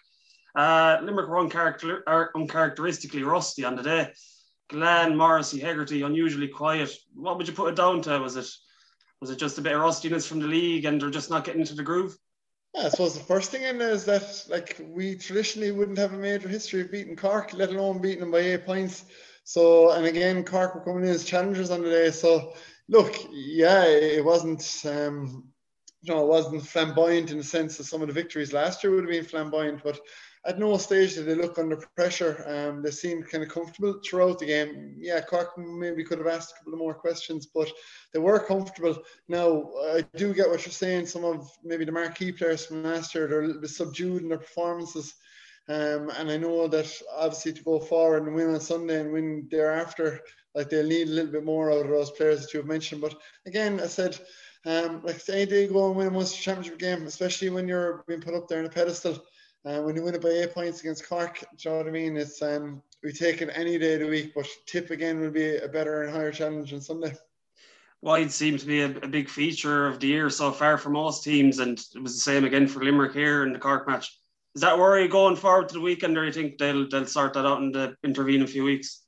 [0.56, 4.12] Uh, Limerick were uncharacter- uncharacteristically rusty on the day.
[4.70, 6.92] Gillane, Morrissey, Hegarty, unusually quiet.
[7.14, 8.20] What would you put it down to?
[8.20, 8.48] Was it
[9.20, 11.62] was it just a bit of rustiness from the league and they're just not getting
[11.62, 12.16] into the groove?
[12.76, 16.18] Yeah, I suppose the first thing in is that like we traditionally wouldn't have a
[16.18, 19.06] major history of beating Cork, let alone beating them by eight points.
[19.44, 22.12] So and again, Cork were coming in as challengers on the day.
[22.12, 22.54] So
[22.90, 25.46] look, yeah, it wasn't um,
[26.08, 28.94] you know, it wasn't flamboyant in the sense that some of the victories last year
[28.94, 30.00] would have been flamboyant, but
[30.46, 32.46] at no stage did they look under pressure.
[32.48, 34.96] Um, they seemed kind of comfortable throughout the game.
[34.98, 37.70] Yeah, Cork maybe could have asked a couple of more questions, but
[38.14, 38.98] they were comfortable.
[39.28, 41.08] Now, I do get what you're saying.
[41.08, 44.30] Some of maybe the marquee players from last year, they're a little bit subdued in
[44.30, 45.16] their performances.
[45.68, 49.50] Um, and I know that obviously to go forward and win on Sunday and win
[49.52, 50.22] thereafter,
[50.56, 53.02] like they'll need a little bit more out of those players that you have mentioned.
[53.02, 54.18] But again, I said,
[54.68, 58.20] um, like say they go and win a Munster Championship game, especially when you're being
[58.20, 59.24] put up there in a pedestal.
[59.66, 61.92] Uh, when you win it by eight points against Cork, do you know what I
[61.92, 62.18] mean?
[62.18, 65.58] It's um, we take it any day of the week, but tip again will be
[65.58, 67.16] a better and higher challenge on Sunday.
[68.02, 71.24] Wide seemed to be a, a, big feature of the year so far for most
[71.24, 74.20] teams, and it was the same again for Limerick here in the Cork match.
[74.54, 77.34] Is that worry going forward to the weekend, or do you think they'll they'll sort
[77.34, 79.07] that out in the intervening few weeks?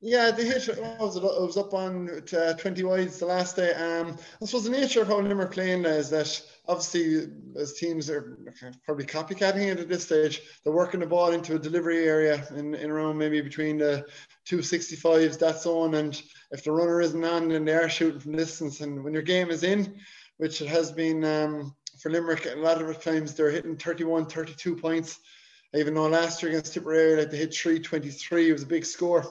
[0.00, 0.68] Yeah, the hit.
[0.68, 3.72] It was, was up on uh, 20 wides the last day.
[3.72, 8.38] Um, I suppose the nature of how Limerick playing is that obviously as teams are
[8.84, 12.76] probably copycatting it at this stage, they're working the ball into a delivery area in,
[12.76, 14.06] in around maybe between the
[14.48, 15.94] 265s, that zone.
[15.94, 16.22] And
[16.52, 18.80] if the runner isn't on, then they are shooting from distance.
[18.80, 19.98] And when your game is in,
[20.36, 24.76] which it has been um, for Limerick, a lot of times they're hitting 31, 32
[24.76, 25.18] points.
[25.74, 29.26] Even though last year against Tipperary, like they hit 323, it was a big score.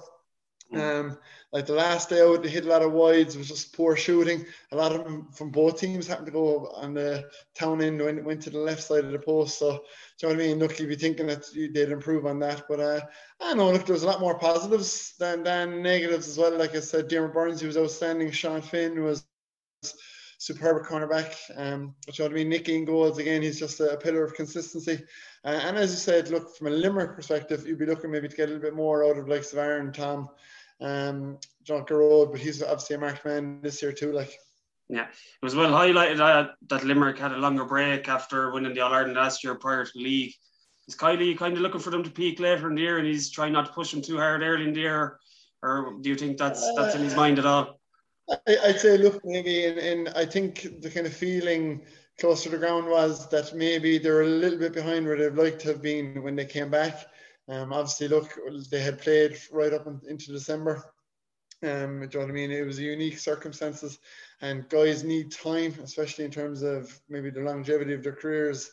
[0.74, 0.80] Mm.
[0.80, 1.18] Um,
[1.54, 3.36] like the last day out, they hit a lot of wides.
[3.36, 4.46] It was just poor shooting.
[4.72, 8.18] A lot of them from both teams happened to go on the town end when
[8.18, 9.58] it went to the left side of the post.
[9.58, 10.60] So, do you know what I mean?
[10.60, 12.64] Look, you'd be thinking that they'd improve on that.
[12.68, 13.02] But uh,
[13.40, 16.58] I know, look, there was a lot more positives than, than negatives as well.
[16.58, 18.32] Like I said, Diarmaid Byrnes, he was outstanding.
[18.32, 19.26] Sean Finn was
[20.38, 21.34] superb cornerback.
[21.56, 22.50] Um, you know what I mean?
[22.50, 23.42] Nicky in goals again.
[23.42, 25.02] He's just a, pillar of consistency.
[25.44, 28.36] Uh, and as you said, look from a Limerick perspective, you'd be looking maybe to
[28.36, 30.30] get a little bit more out of like Savard Tom
[30.82, 34.12] um, John Road, but he's obviously a marked man this year too.
[34.12, 34.38] Like,
[34.90, 38.82] yeah, it was well highlighted uh, that Limerick had a longer break after winning the
[38.82, 40.34] All Ireland last year prior to the league.
[40.88, 43.30] Is Kiely kind of looking for them to peak later in the year, and he's
[43.30, 45.20] trying not to push them too hard early in the year,
[45.62, 47.80] or do you think that's that's in his mind at all?
[48.30, 51.82] I, would say, look, maybe, and, and I think the kind of feeling
[52.20, 55.60] close to the ground was that maybe they're a little bit behind where they'd like
[55.60, 57.06] to have been when they came back.
[57.50, 58.38] Um, obviously, look,
[58.70, 60.84] they had played right up into December.
[61.64, 62.52] Um, do you know what I mean?
[62.52, 64.00] It was unique circumstances,
[64.42, 68.70] and guys need time, especially in terms of maybe the longevity of their careers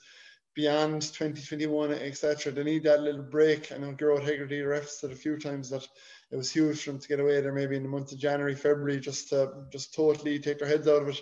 [0.54, 2.52] beyond 2021, etc.
[2.52, 3.72] They need that little break.
[3.72, 5.86] I know Gearóid Hegarty said a few times that
[6.30, 8.54] it was huge for them to get away there, maybe in the month of January,
[8.54, 11.20] February, just to just totally take their heads out of it.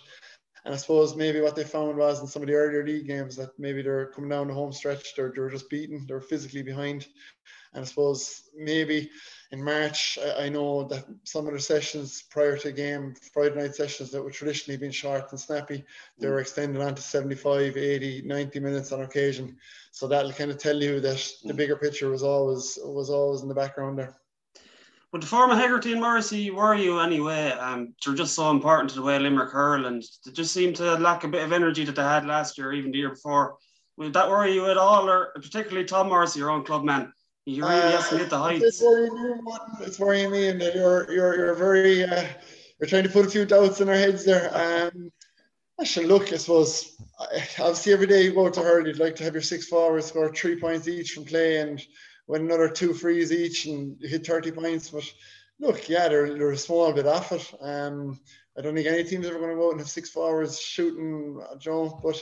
[0.65, 3.37] And I suppose maybe what they found was in some of the earlier league games
[3.37, 7.07] that maybe they're coming down the home stretch, they're, they're just beaten, they're physically behind.
[7.75, 9.11] And I suppose maybe
[9.51, 13.75] in March, I, I know that some of the sessions prior to game, Friday night
[13.75, 15.85] sessions that were traditionally been short and snappy,
[16.19, 19.57] they were extended on to 75, 80, 90 minutes on occasion.
[19.91, 21.57] So that'll kind of tell you that the mm.
[21.57, 24.17] bigger picture was always was always in the background there.
[25.13, 27.51] But the form of Hegarty and Morrissey worry you anyway.
[27.51, 30.95] Um, they're just so important to the way Limerick hurl, and they just seem to
[30.95, 33.57] lack a bit of energy that they had last year, even the year before.
[33.99, 37.13] Would that worry you at all, or particularly Tom Morrissey, your own club man?
[37.45, 38.65] He really uh, has to hit the heights.
[38.65, 42.25] It's worrying me, it's worrying me, and you're you're you're very uh,
[42.81, 44.51] you're trying to put a few doubts in our heads there.
[44.55, 45.13] Um,
[45.79, 46.97] I should look, I suppose.
[47.59, 50.33] Obviously, every day you go to hurl, you'd like to have your six forwards score
[50.33, 51.83] three points each from play and
[52.33, 54.89] win another two frees each and hit 30 points.
[54.89, 55.05] But
[55.61, 57.55] look, yeah, they're, they're a small bit off it.
[57.61, 58.19] Um,
[58.57, 61.43] I don't think any team's ever going to go out and have six forwards shooting,
[61.59, 62.01] Joe.
[62.03, 62.21] But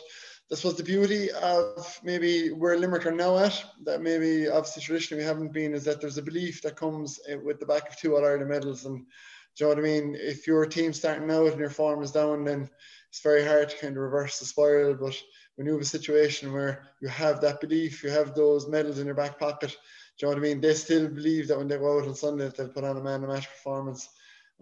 [0.49, 3.65] this was the beauty of maybe where Limerick are now at.
[3.85, 7.61] That maybe obviously traditionally we haven't been is that there's a belief that comes with
[7.61, 8.87] the back of two All Ireland medals.
[8.87, 10.17] And do you know what I mean?
[10.19, 12.69] If your team starting out and your form is down, then
[13.11, 14.95] it's very hard to kind of reverse the spiral.
[14.95, 15.17] But
[15.55, 19.07] when you have a situation where you have that belief, you have those medals in
[19.07, 19.77] your back pocket,
[20.21, 20.61] you know what I mean?
[20.61, 23.23] They still believe that when they go out on Sunday, they'll put on a man
[23.25, 24.09] of match performance.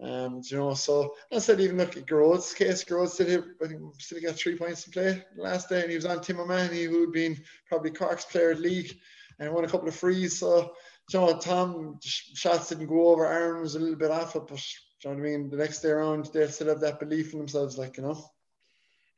[0.01, 3.67] Um, you know, so I said even look at Gearóid's case, Gearóid still hit, I
[3.67, 6.83] think still got three points to play last day, and he was on Tim O'Mahony,
[6.83, 7.37] who had been
[7.67, 8.97] probably Cork's player of league,
[9.39, 10.39] and won a couple of frees.
[10.39, 10.73] So,
[11.11, 14.63] you know, Tom shots didn't go over, arms a little bit off it, but
[15.03, 15.49] you know what I mean?
[15.49, 18.23] The next day around, they still have that belief in themselves, like you know.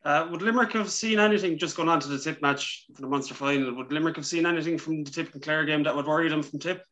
[0.04, 3.08] Uh, would Limerick have seen anything just going on to the tip match for the
[3.08, 3.74] Munster final?
[3.76, 6.42] Would Limerick have seen anything from the Tip and Clare game that would worry them
[6.42, 6.84] from Tip?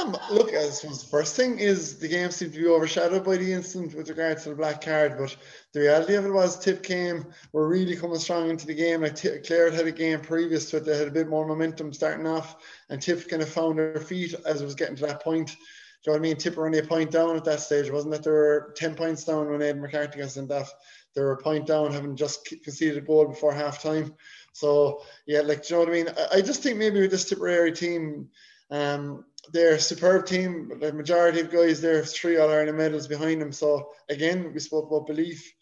[0.00, 3.36] Um, look, I suppose the first thing is the game seemed to be overshadowed by
[3.36, 5.34] the incident with regards to the black card, but
[5.72, 9.02] the reality of it was Tip came, were really coming strong into the game.
[9.02, 11.92] Like T- Clare had a game previous to it, they had a bit more momentum
[11.92, 12.56] starting off,
[12.90, 15.56] and Tip kind of found their feet as it was getting to that point.
[16.04, 16.36] Do you know what I mean?
[16.36, 18.22] Tip were only a point down at that stage, wasn't it?
[18.22, 20.72] They were 10 points down when Aidan McCarthy got sent off.
[21.18, 24.14] They were a point down, having just conceded a goal before half time.
[24.52, 26.08] So, yeah, like, do you know what I mean?
[26.16, 28.28] I, I just think maybe with this Tipperary team,
[28.70, 30.78] um, they're a superb team.
[30.80, 33.50] The majority of guys there three All Ireland medals behind them.
[33.50, 35.52] So again, we spoke about belief.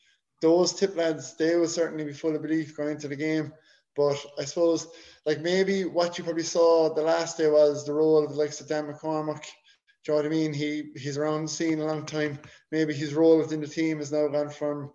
[0.43, 3.51] Those tip lads, they will certainly be full of belief going into the game.
[3.97, 4.89] But I suppose,
[5.25, 8.61] like maybe what you probably saw the last day was the role of the likes
[8.61, 9.43] of Dan McCormack.
[10.05, 10.53] Do you know what I mean?
[10.53, 12.39] He he's around the scene a long time.
[12.71, 14.93] Maybe his role within the team has now gone from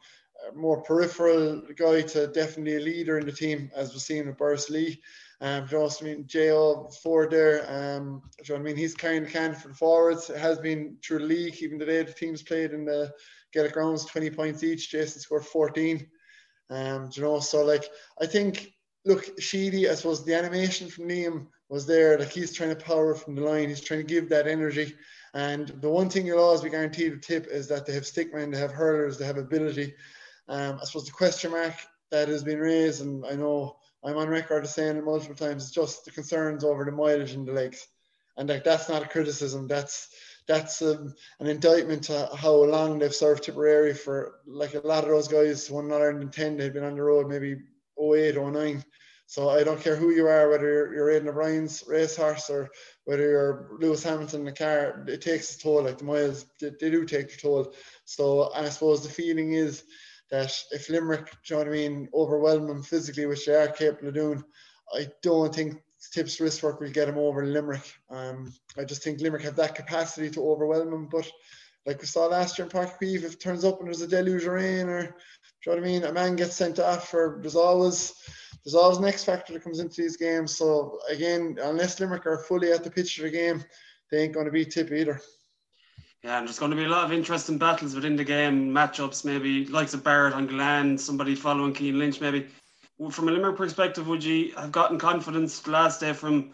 [0.56, 4.98] more peripheral guy to definitely a leader in the team, as we've seen with Borris-Ileigh.
[5.42, 6.90] Um, you know, I mean, J.O.
[7.02, 8.78] Ford there, um, you know I mean?
[8.78, 10.30] He's carrying the can for the forwards.
[10.30, 13.12] It has been through the league, even today, the teams played in the
[13.52, 14.92] Gaelic grounds, 20 points each.
[14.92, 16.08] Jason scored 14.
[16.70, 17.86] Um, you know, so like,
[18.22, 18.72] I think,
[19.04, 22.20] look, Sheedy, I suppose the animation from Liam was there.
[22.20, 24.96] Like, he's trying to power from the line, he's trying to give that energy.
[25.34, 28.52] And the one thing you'll always be guaranteed with tip is that they have stickmen,
[28.52, 29.96] they have hurlers, they have ability.
[30.52, 31.76] Um, I suppose the question mark
[32.12, 35.64] that has been raised, and I know I'm on record as saying it multiple times.
[35.64, 37.88] It's just the concerns over the mileage in the legs,
[38.36, 39.70] and like that's not a criticism.
[39.70, 40.10] That's
[40.50, 44.40] that's um, an indictment to how long they've served Tipperary for.
[44.46, 47.30] Like a lot of those guys won not Ireland ten, they've been on the road
[47.30, 47.56] maybe
[47.98, 48.84] 08, 09.
[49.28, 52.70] So I don't care who you are, whether you're, you're Aidan O'Brien's racehorse or
[53.06, 55.84] whether you're Lewis Hamilton in the car, it takes a toll.
[55.84, 57.74] Like the miles, they, they do take a toll.
[58.04, 59.86] So I suppose the feeling is
[60.32, 63.68] that if Limerick, do you know what I mean, overwhelm them physically, which they are
[63.68, 64.44] capable of doing,
[64.94, 67.94] I don't think Tips wrist work will get them over Limerick.
[68.10, 71.08] Um, I just think Limerick have that capacity to overwhelm them.
[71.12, 71.30] But
[71.86, 74.44] like we saw last year in Park if it turns up and there's a deluge
[74.44, 77.38] of rain or, do you know what I mean, a man gets sent off, or
[77.42, 78.14] there's always
[78.64, 80.56] there's always an X factor that comes into these games.
[80.56, 83.64] So again, unless Limerick are fully at the pitch of the game,
[84.10, 85.22] they ain't going to be Tip either.
[86.24, 89.26] Yeah, and there's going to be a lot of interesting battles within the game, matchups,
[89.26, 92.48] maybe likes of Barrett on Gillane, somebody following Cian Lynch, maybe.
[93.10, 96.52] From a Limerick perspective, would you have gotten confidence last day from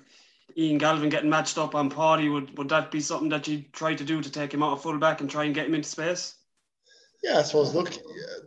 [0.55, 2.29] Ian Galvin getting matched up on Paddy?
[2.29, 4.81] Would would that be something that you try to do to take him out of
[4.81, 6.35] fullback and try and get him into space?
[7.21, 7.75] Yeah, I suppose.
[7.75, 7.91] Look,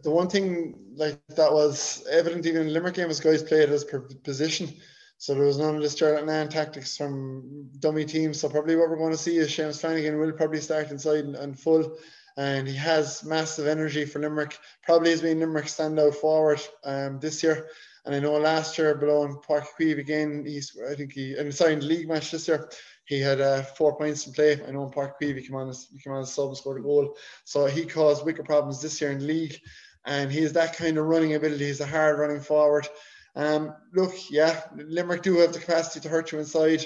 [0.03, 3.85] the one thing like that was evident even in Limerick game was guys played as
[3.85, 4.73] per position.
[5.21, 8.41] So there was none of the Charlotte Nan tactics from dummy teams.
[8.41, 11.37] So probably what we're going to see is Seamus Flanagan will probably start inside and,
[11.37, 11.99] and full.
[12.39, 14.59] And he has massive energy for Limerick.
[14.83, 17.69] Probably has been Limerick standout forward um, this year.
[18.07, 21.55] And I know last year below in Park Queeve again, he's I think he and
[21.55, 22.71] signed league match this year.
[23.05, 24.53] He had uh, four points to play.
[24.67, 26.49] I know in Páirc Uí Chaoimh he came on as he came on as sub
[26.49, 27.15] and scored a goal.
[27.45, 29.61] So he caused wicked problems this year in league.
[30.07, 31.67] And he has that kind of running ability.
[31.67, 32.89] He's a hard running forward.
[33.37, 36.85] Um, look, yeah, Limerick do have the capacity to hurt you inside.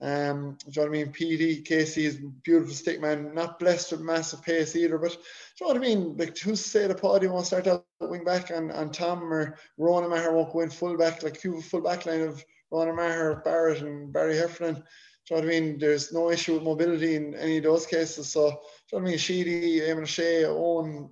[0.00, 1.12] Um, do you know what I mean?
[1.12, 5.18] PD, Casey is beautiful stick man, not blessed with massive pace either, but do
[5.60, 6.16] you know what I mean?
[6.16, 9.56] Like who's to say the party won't start out wing back and, and Tom or
[9.78, 13.40] Ronan Maher won't go in full back, like few full back line of Ronan Maher,
[13.44, 14.74] Barrett and Barry Heffernan.
[14.74, 15.78] Do you know what I mean?
[15.78, 18.30] There's no issue with mobility in any of those cases.
[18.30, 18.58] So, do you know
[18.90, 19.18] what I mean?
[19.18, 21.08] Sheedy, Eamon O'Shea, Owen,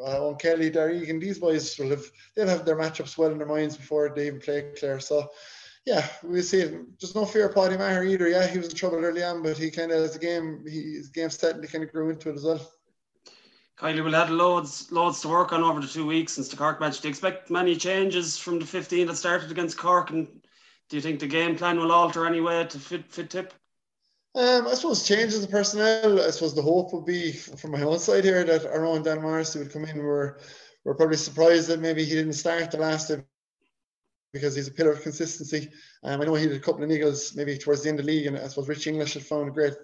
[0.00, 3.38] uh, Owen Kelly, Derek, and these boys will have they'll have their matchups well in
[3.38, 5.00] their minds before they even play Clare.
[5.00, 5.30] So,
[5.84, 6.64] yeah, we see.
[7.00, 8.28] There's no fear of Paddy Maher either.
[8.28, 10.94] Yeah, he was in trouble early on, but he kind of as the game, he,
[10.94, 12.60] his game set and he kind of grew into it as well.
[13.78, 16.80] Kiely will have loads, loads to work on over the two weeks since the Cork
[16.80, 17.00] match.
[17.00, 20.10] Do you expect many changes from the 15 that started against Cork?
[20.10, 20.26] And
[20.88, 23.54] do you think the game plan will alter anyway to fit, fit tip?
[24.34, 26.20] Um, I suppose changes the personnel.
[26.20, 29.22] I suppose the hope would be from my own side here that our own Dan
[29.22, 29.98] Morrissey would come in.
[29.98, 30.36] We're
[30.84, 33.22] we're probably surprised that maybe he didn't start the last day
[34.32, 35.70] because he's a pillar of consistency.
[36.04, 38.12] Um, I know he did a couple of niggles maybe towards the end of the
[38.12, 39.74] league, and I suppose Rich English had found a great.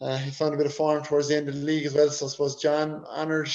[0.00, 2.10] Uh, he found a bit of form towards the end of the league as well.
[2.10, 3.50] So I suppose John honoured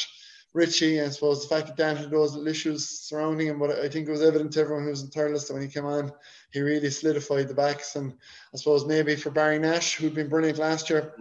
[0.54, 3.72] Richie, and I suppose the fact that Dan had those little issues surrounding him, but
[3.72, 5.86] I think it was evident to everyone who was in Thurles that when he came
[5.86, 6.12] on,
[6.52, 7.96] he really solidified the backs.
[7.96, 8.14] And
[8.54, 11.14] I suppose maybe for Barry Nash, who'd been brilliant last year,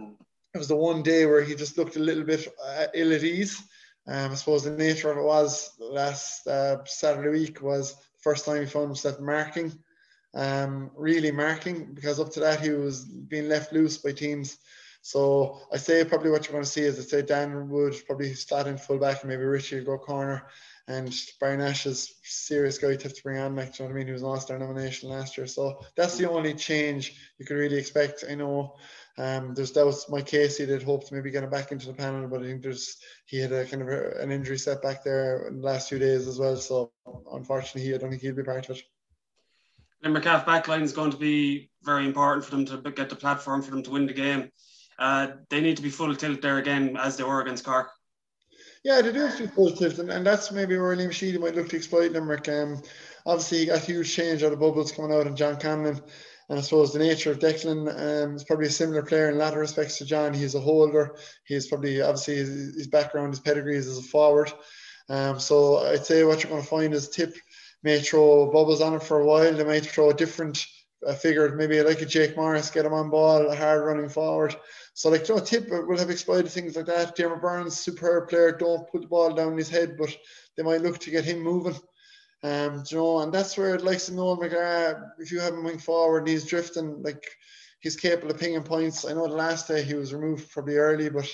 [0.53, 3.23] it was the one day where he just looked a little bit uh, ill at
[3.23, 3.63] ease.
[4.07, 8.59] Um, I suppose the nature of it was last uh, Saturday week was first time
[8.59, 9.71] he found himself marking,
[10.33, 14.57] um, really marking, because up to that he was being left loose by teams.
[15.01, 18.33] So I say probably what you're going to see is I say Dan would probably
[18.35, 20.47] start in full back and maybe Richie would go corner.
[20.87, 23.95] And Barry Nash is serious guy to have to bring on, like, you know what
[23.95, 24.07] I mean?
[24.07, 25.47] He was lost our nomination last year.
[25.47, 28.25] So that's the only change you could really expect.
[28.29, 28.75] I know
[29.17, 32.27] um, there's doubts Mike Casey did hope to maybe get him back into the panel,
[32.27, 35.61] but I think there's he had a kind of a, an injury setback there in
[35.61, 36.57] the last few days as well.
[36.57, 36.91] So
[37.31, 38.83] unfortunately, I don't think he'll be part of it.
[40.03, 43.61] Limerick half backline is going to be very important for them to get the platform
[43.61, 44.51] for them to win the game.
[44.99, 47.89] Uh, they need to be full tilt there again as they were against Cork.
[48.83, 51.37] Yeah, they do have to be full tilt, and, and that's maybe where Liam Sheedy
[51.37, 52.49] might look to exploit Limerick.
[52.49, 52.81] Um,
[53.25, 56.01] obviously, got huge change out of bubbles coming out, and John Conlon
[56.51, 59.37] and I suppose the nature of Declan um, is probably a similar player in a
[59.37, 60.33] lot of respects to John.
[60.33, 61.15] He's a holder.
[61.45, 64.51] He's probably obviously his, his background, his pedigree is as a forward.
[65.07, 67.37] Um, so I'd say what you're going to find is Tip
[67.83, 69.53] may throw bubbles on it for a while.
[69.53, 70.65] They might throw a different
[71.07, 74.53] uh, figure, maybe like a Jake Morris, get him on ball, a hard running forward.
[74.93, 77.15] So like you know, Tip will have exploited things like that.
[77.15, 80.15] Diarmaid Byrnes, superb player, don't put the ball down his head, but
[80.55, 81.75] they might look to get him moving.
[82.43, 85.63] Um, you know, and that's where it likes to know McGrath, if you have him
[85.63, 87.23] going forward and he's drifting, like
[87.81, 89.05] he's capable of pinging points.
[89.05, 91.33] I know the last day he was removed probably early, but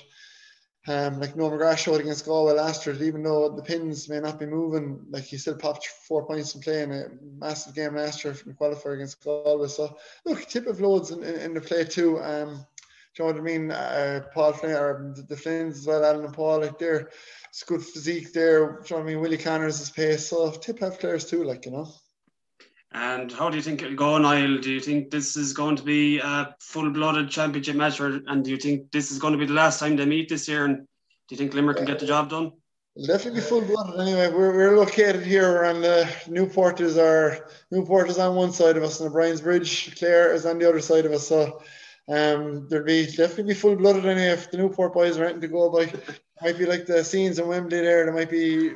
[0.88, 4.40] um, like Noel McGrath showed against Galway last year, even though the pins may not
[4.40, 7.06] be moving, like he still popped four points in play in a
[7.40, 9.68] massive game last year from qualifier against Galway.
[9.68, 12.20] So look, tip of loads in, in, in the play too.
[12.22, 12.66] Um,
[13.18, 13.72] do you know what I mean?
[13.72, 17.10] Uh, Paul Flynn or the, Flynns as well, Alan and Paul, like they're
[17.50, 18.60] it's good physique there.
[18.60, 19.20] Do you know what I mean?
[19.22, 21.92] Willie Connors is pace, so tip have players too, like you know.
[22.92, 24.60] And how do you think it'll go, Niall?
[24.60, 28.52] Do you think this is going to be a full-blooded championship match, or, and do
[28.52, 30.66] you think this is going to be the last time they meet this year?
[30.66, 32.52] And do you think Limerick can get the job done?
[32.96, 34.00] It'll definitely be full-blooded.
[34.00, 38.78] Anyway, we're, we're located here on the Newport is our Newport is on one side
[38.78, 41.28] of us, and the Brian's Bridge, Clare is on the other side of us.
[41.28, 41.64] So
[42.10, 45.70] um, there'll be definitely be full-blooded anyway if the Newport boys are anything to go
[45.70, 45.92] by
[46.42, 48.06] might be like the scenes in Wembley there.
[48.06, 48.72] There might be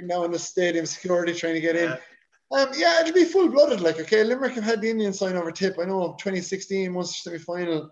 [0.00, 1.90] now in the stadium security trying to get in.
[2.52, 3.80] Um, yeah, it'll be full blooded.
[3.80, 5.76] Like, okay, Limerick have had the Indian sign over tip.
[5.80, 7.90] I know 2016 Munster semi final,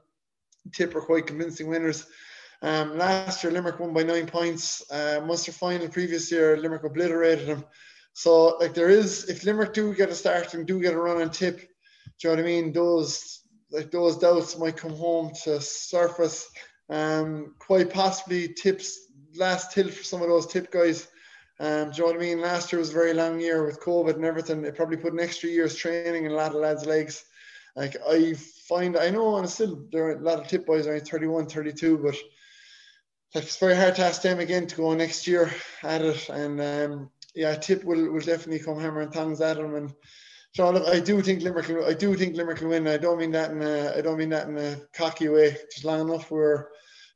[0.73, 2.07] tip were quite convincing winners.
[2.63, 4.89] Um, last year, Limerick won by nine points.
[4.91, 7.65] Uh, Munster final previous year, Limerick obliterated them.
[8.13, 11.21] So, like, there is, if Limerick do get a start and do get a run
[11.21, 11.65] on tip, do
[12.23, 12.73] you know what I mean?
[12.73, 13.41] Those,
[13.75, 16.49] like, those doubts might come home to surface.
[16.89, 21.09] Um, quite possibly tips last tilt for some of those tip guys.
[21.61, 22.41] Um, do you know what I mean?
[22.41, 24.65] Last year was a very long year with COVID and everything.
[24.65, 27.25] It probably put an extra year's training in a lot of lads' legs.
[27.77, 28.35] Like I
[28.69, 31.99] find, I know, and still there are a lot of tip boys only 31, 32,
[31.99, 32.15] but
[33.35, 35.53] like it's very hard to ask them again to go next year
[35.83, 36.29] at it.
[36.29, 39.75] And um, yeah, Tip will, will definitely come hammer and tongs at them.
[39.75, 39.93] And
[40.55, 41.69] so look, I do think Limerick.
[41.69, 42.87] Will, I do think Limerick will win.
[42.87, 45.57] I don't mean that in a, I don't mean that in a cocky way.
[45.73, 46.69] Just long enough where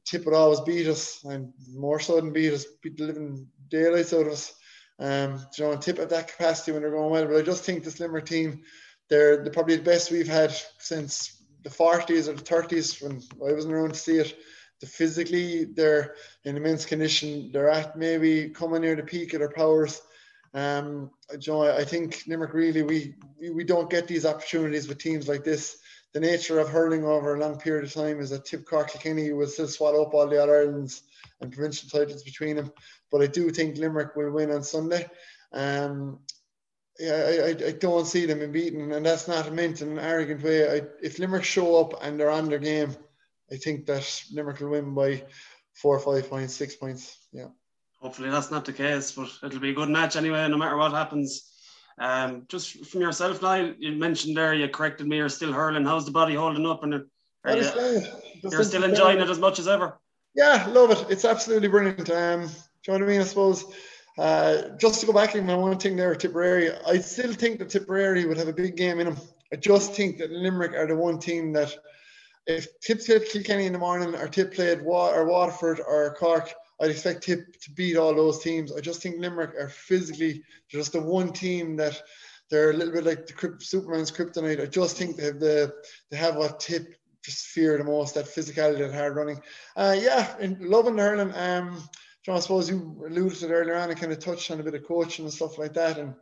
[0.05, 4.26] Tip always beat us, and more so than beat us, beat the living daylights out
[4.26, 4.55] of us.
[4.99, 7.26] Um, you know, Tip at that capacity when they're going well.
[7.26, 8.62] But I just think this Limerick team,
[9.09, 13.53] they're, they're probably the best we've had since the 40s or the 30s when I
[13.53, 14.36] wasn't around to see it
[14.80, 16.14] the physically they're
[16.45, 17.51] in immense condition.
[17.53, 20.01] They're at maybe coming near the peak of their powers.
[20.59, 25.78] Um, I think Limerick really we we don't get these opportunities with teams like this.
[26.14, 29.30] The nature of hurling over a long period of time is that Tip Cork Kilkenny
[29.32, 31.02] will still swallow up all the other Irelands
[31.40, 32.72] and provincial titles between them.
[33.12, 35.09] But I do think Limerick will win on Sunday.
[35.52, 36.20] Um,
[36.98, 40.42] yeah, I, I, don't see them in beaten, and that's not meant in an arrogant
[40.42, 40.68] way.
[40.68, 42.96] I, if Limerick show up and they're on their game,
[43.52, 45.24] I think that Limerick will win by
[45.74, 47.16] four five points, six points.
[47.32, 47.48] Yeah.
[48.01, 50.92] Hopefully that's not the case, but it'll be a good match anyway, no matter what
[50.92, 51.51] happens.
[51.99, 55.84] Um, just from yourself, Niall, you mentioned there, you corrected me, you're still hurling.
[55.84, 56.84] How's the body holding up?
[56.84, 56.94] And
[57.44, 58.03] are you,
[58.42, 59.99] you're still enjoying it as much as ever?
[60.36, 61.07] Yeah, love it.
[61.11, 62.09] It's absolutely brilliant.
[62.11, 63.20] Um, do you know what I mean?
[63.20, 63.64] I suppose
[64.16, 67.70] uh, just to go back on my one thing there, Tipperary, I still think that
[67.70, 69.16] Tipperary would have a big game in them.
[69.53, 71.74] I just think that Limerick are the one team that
[72.46, 76.53] if Tip played Kilkenny in the morning or Tip played Wa- or Waterford or Cork,
[76.81, 78.72] I'd expect Tip to beat all those teams.
[78.72, 82.01] I just think Limerick are physically just the one team that
[82.51, 84.61] they're a little bit like the Superman's kryptonite.
[84.61, 85.74] I just think they have the
[86.11, 89.41] they have what Tip just fear the most, that physicality, that hard running.
[89.76, 91.33] Uh, yeah, in loving hurling.
[91.35, 91.83] Um,
[92.24, 94.62] John, I suppose you alluded to it earlier on and kind of touched on a
[94.62, 95.99] bit of coaching and stuff like that.
[95.99, 96.14] And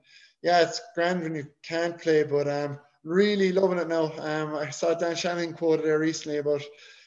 [0.42, 4.12] yeah, it's grand when you can't play, but um, really loving it now.
[4.18, 6.62] Um, I saw Dan Shanahan quoted there recently about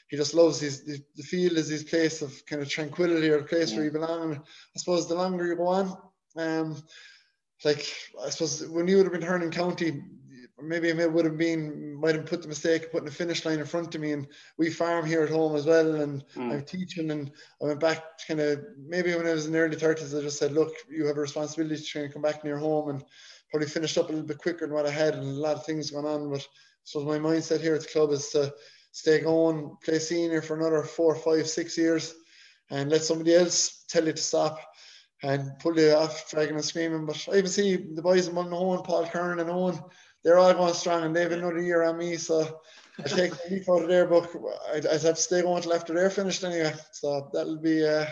[0.09, 3.39] he just loves his the, the field is his place of kind of tranquility or
[3.39, 3.77] a place yeah.
[3.77, 4.33] where you belong.
[4.33, 5.97] And I suppose the longer you go on,
[6.35, 6.83] um,
[7.63, 7.85] like
[8.23, 10.03] I suppose when you would have been turning county,
[10.61, 13.59] maybe it would have been might have put the mistake of putting a finish line
[13.59, 14.13] in front of me.
[14.13, 16.53] And we farm here at home as well, and mm.
[16.53, 17.31] I'm teaching, and
[17.61, 20.39] I went back kind of maybe when I was in the early thirties, I just
[20.39, 23.03] said, look, you have a responsibility to try and come back near home and
[23.51, 25.65] probably finished up a little bit quicker than what I had, and a lot of
[25.65, 26.31] things going on.
[26.31, 26.47] But
[26.83, 28.53] so my mindset here at the club is to
[28.91, 32.13] stay going, play senior for another four, five, six years,
[32.69, 34.59] and let somebody else tell you to stop
[35.21, 37.05] and pull you off dragging and screaming.
[37.05, 39.79] But I even see the boys in Mullinahone, Paul Curran and Owen,
[40.23, 42.17] they're all going strong, and they've another year on me.
[42.17, 42.59] So
[42.97, 44.29] I take the leaf out of their book.
[44.73, 46.73] I'd, I'd have to stay going until after they're finished anyway.
[46.91, 48.05] So that'll be, uh,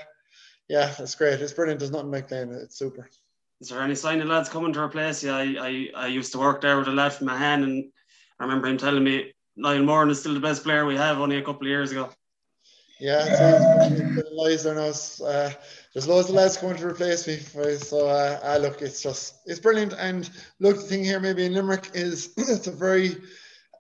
[0.68, 1.42] yeah, it's great.
[1.42, 1.80] It's brilliant.
[1.80, 2.52] There's nothing like playing.
[2.52, 3.10] It's super
[3.60, 5.32] is there any sign of lads coming to replace you?
[5.32, 7.92] I, I, I used to work there with a lad from Ahane, and
[8.40, 11.38] I remember him telling me Niall Moran is still the best player we have only
[11.38, 12.10] a couple of years ago.
[13.00, 14.92] Yeah, it's lies there now.
[15.26, 15.52] Uh,
[15.94, 17.38] there's loads of lads coming to replace me.
[17.78, 19.94] So uh, uh, look, it's just it's brilliant.
[19.94, 20.30] And
[20.60, 23.18] look, the thing here maybe in Limerick is it's a very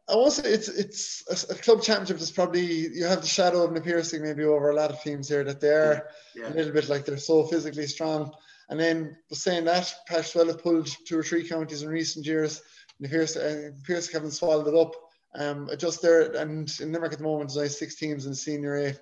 [0.09, 3.63] I won't say it's it's a, a, club championship is probably you have the shadow
[3.63, 6.47] of Na Piarsaigh maybe over a lot of teams here that they're yeah.
[6.47, 8.32] a little bit like they're so physically strong.
[8.69, 12.61] And then saying that, Patrickswell have pulled two or three counties in recent years.
[12.99, 14.93] And Pierce, uh, Pierce haven't swallowed it up.
[15.38, 18.75] Um, just there, and in Limerick at the moment, there's only six teams in senior
[18.77, 18.95] A.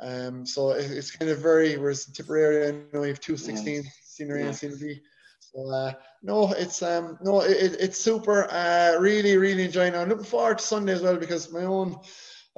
[0.00, 3.74] Um, so it, it's kind of very, whereas Tipperary, you know, you have two 16
[3.74, 3.90] yeah.
[4.02, 4.46] senior A yeah.
[4.46, 5.00] and senior B.
[5.40, 8.50] So uh, no, it's um no, it, it's super.
[8.50, 9.98] Uh, really, really enjoying it.
[9.98, 11.98] I'm looking forward to Sunday as well because my own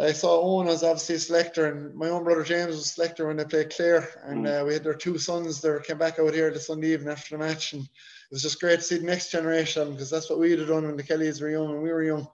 [0.01, 3.27] I saw Owen as obviously a selector, and my own brother James was a selector
[3.27, 4.63] when they played Clare, and mm.
[4.63, 7.37] uh, we had their two sons that came back out here the Sunday evening after
[7.37, 7.89] the match, and it
[8.31, 10.97] was just great to see the next generation because that's what we had done when
[10.97, 12.29] the Kellys were young and we were young,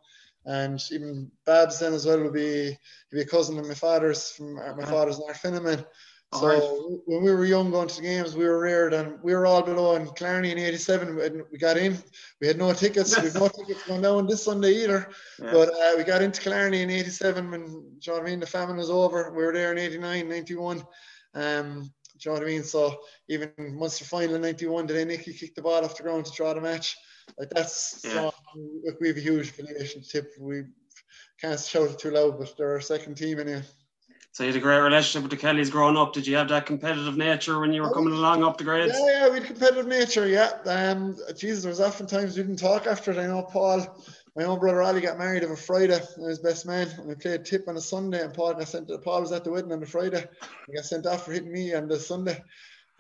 [0.47, 2.79] and even Babs then as well would be he'd
[3.11, 4.91] be a cousin of my father's from uh, my uh-huh.
[4.91, 5.85] father's North Finneman,
[6.35, 7.01] so right.
[7.07, 9.63] when we were young going to the games, we were reared and we were all
[9.63, 11.45] below in Killarney in 87.
[11.51, 11.97] We got in,
[12.41, 13.17] we had no tickets.
[13.17, 15.09] we had no tickets going down this Sunday either.
[15.41, 15.53] Yeah.
[15.53, 18.47] But uh, we got into Killarney in 87 when, you know what I mean, the
[18.47, 19.31] famine was over.
[19.31, 20.83] We were there in 89, 91.
[21.35, 22.65] Um, do you know what I mean?
[22.65, 22.97] So
[23.29, 26.53] even Munster final in 91, did Nicky kick the ball off the ground to draw
[26.53, 26.97] the match?
[27.39, 28.31] Like that's, yeah.
[29.01, 30.33] we have a huge relationship.
[30.39, 30.65] We
[31.41, 33.63] can't shout it too loud, but they're our second team anyway.
[34.35, 36.13] So you had a great relationship with the Kellys growing up.
[36.13, 38.93] Did you have that competitive nature when you were coming along up the grades?
[38.93, 40.27] Yeah, yeah, we had competitive nature.
[40.27, 43.19] Yeah, um, Jesus, there was often times we didn't talk after it.
[43.19, 44.03] I know Paul,
[44.35, 46.01] my own brother Ali, got married on a Friday.
[46.17, 48.25] And his best man, and we played tip on a Sunday.
[48.25, 48.89] And Paul got sent.
[48.89, 50.27] to, Paul was at the wedding on the Friday.
[50.67, 52.43] He got sent off for hitting me on the Sunday.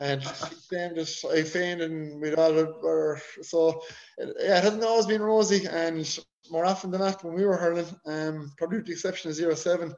[0.00, 0.22] And
[0.70, 3.82] then just I feigned and we'd all were so
[4.18, 6.18] yeah, it hasn't always been rosy and
[6.50, 9.54] more often than not when we were hurling, um, probably with the exception of zero
[9.54, 9.94] seven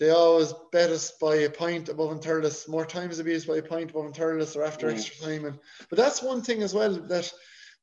[0.00, 2.66] they always bet us by a point above and Thurles.
[2.66, 4.94] More times they beat us by a point above and Thurles or after mm.
[4.94, 5.44] extra time.
[5.44, 5.58] And
[5.90, 7.30] but that's one thing as well that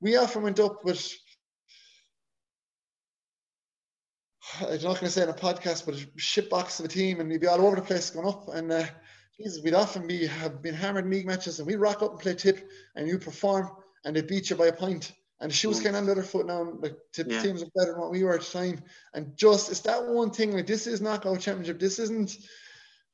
[0.01, 1.14] we often went up with.
[4.60, 7.32] I'm not going to say in a podcast, but a shitbox of a team, and
[7.32, 8.47] you'd be all over the place going up.
[8.47, 8.86] And uh,
[9.39, 12.33] We'd often be have been hammered in league matches, and we rock up and play
[12.33, 13.69] tip, and you perform,
[14.03, 15.11] and they beat you by a point.
[15.39, 15.83] And the shoes mm.
[15.83, 16.73] kind of on the other foot now.
[16.79, 17.41] Like tip yeah.
[17.41, 18.81] teams are better than what we were at the time.
[19.13, 20.53] And just it's that one thing.
[20.53, 21.79] Like this is knockout championship.
[21.79, 22.38] This isn't.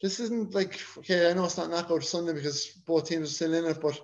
[0.01, 1.29] This isn't like okay.
[1.29, 3.99] I know it's not knockout Sunday because both teams are still in it, but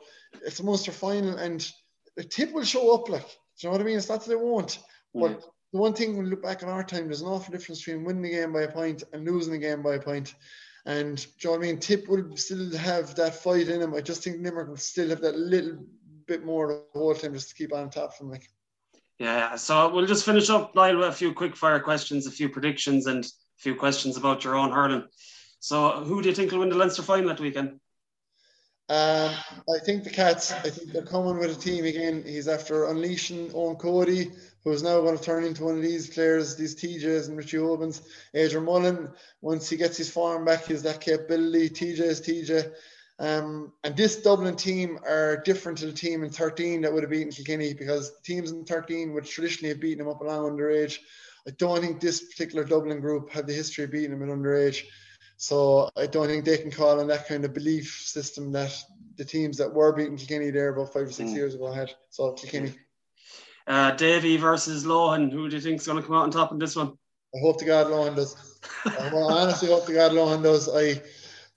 [0.46, 1.70] it's a Munster final, and
[2.16, 3.10] the tip will show up.
[3.10, 3.98] Like, do you know what I mean?
[3.98, 4.80] It's not that they won't,
[5.14, 5.42] but
[5.72, 8.04] the one thing when we look back on our time, there's an awful difference between
[8.04, 10.34] winning the game by a point and losing the game by a point.
[10.90, 11.80] And do you know what I mean?
[11.80, 13.94] Tip will still have that fight in him.
[13.94, 15.78] I just think Limerick will still have that little
[16.26, 18.50] bit more the whole time just to keep on top from like.
[19.20, 22.50] Yeah, so we'll just finish up, Niall, with a few quick fire questions, a few
[22.50, 25.04] predictions, and a few questions about your own hurling.
[25.60, 27.80] So, who do you think will win the Leinster final that weekend?
[28.90, 29.32] Um,
[29.70, 30.54] I think the Cats.
[30.54, 32.24] I think they're coming with a team again.
[32.26, 34.32] He's after unleashing Eoin Cody,
[34.64, 38.02] who's now going to turn into one of these players, these TJs and Richie Hogans.
[38.34, 39.10] Adrian Mullen,
[39.42, 41.70] once he gets his form back, he's that capability.
[41.70, 42.72] TJ is TJ.
[43.20, 47.10] Um, and this Dublin team are different to the team in 13 that would have
[47.10, 51.00] beaten Kilkenny because teams in 13 would traditionally have beaten them up along underage.
[51.48, 54.84] I don't think this particular Dublin group have the history of beating them at underage.
[55.36, 58.76] So I don't think they can call on that kind of belief system that
[59.16, 61.36] the teams that were beating Kilkenny there about five or six mm.
[61.36, 61.92] years ago had.
[62.10, 62.74] So Kilkenny.
[63.70, 66.52] Uh, Davy versus Lohan, who do you think is going to come out on top
[66.52, 66.98] in this one?
[67.36, 68.60] I hope to God Lohan does.
[68.86, 70.68] I honestly hope to God Lohan does.
[70.68, 71.02] I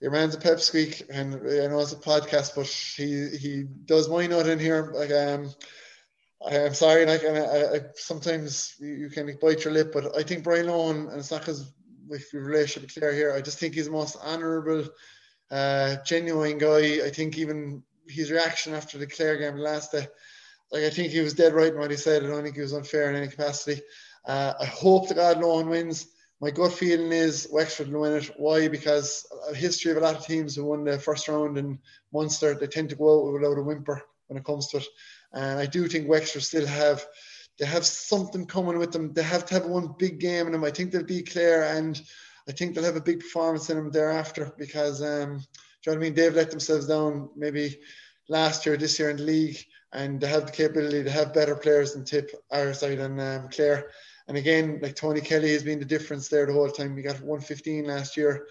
[0.03, 4.27] your man's a pipsqueak, and I know it's a podcast, but he he does my
[4.27, 4.93] note in here.
[4.95, 5.51] Like um,
[6.47, 10.23] I, am sorry, like and I, I, sometimes you, can bite your lip, but I
[10.23, 11.73] think Brian Lohan, and it's not because
[12.33, 14.85] your relationship Clare here, I just think he's the most honourable,
[15.51, 17.07] uh, genuine guy.
[17.07, 20.09] I think even his reaction after the Clare game last day,
[20.73, 22.25] like I think he was dead right in what he said.
[22.25, 23.83] I don't think he was unfair in any capacity.
[24.27, 26.07] Uh, I hope the God no one wins
[26.43, 28.29] my gut feeling is Wexford will win it.
[28.37, 28.67] Why?
[28.67, 31.79] Because a history of a lot of teams who won the first round in
[32.13, 34.87] Munster, they tend to go out without a whimper when it comes to it.
[35.33, 37.07] And I do think Wexford still have
[37.61, 39.13] they have something coming with them.
[39.13, 40.65] They have to have one big game in them.
[40.65, 42.01] I think they'll be clear and
[42.49, 45.93] I think they'll have a big performance in them thereafter because um, do you know
[45.93, 46.15] what I mean?
[46.15, 47.79] They've let themselves down maybe
[48.29, 49.59] last year, this year in the league,
[49.93, 53.49] and they have the capability to have better players than Tip, our side, and um,
[53.49, 53.91] Clare.
[54.29, 56.95] And again, like Tony Kelly has been the difference there the whole time.
[56.95, 58.47] We got 115 last year.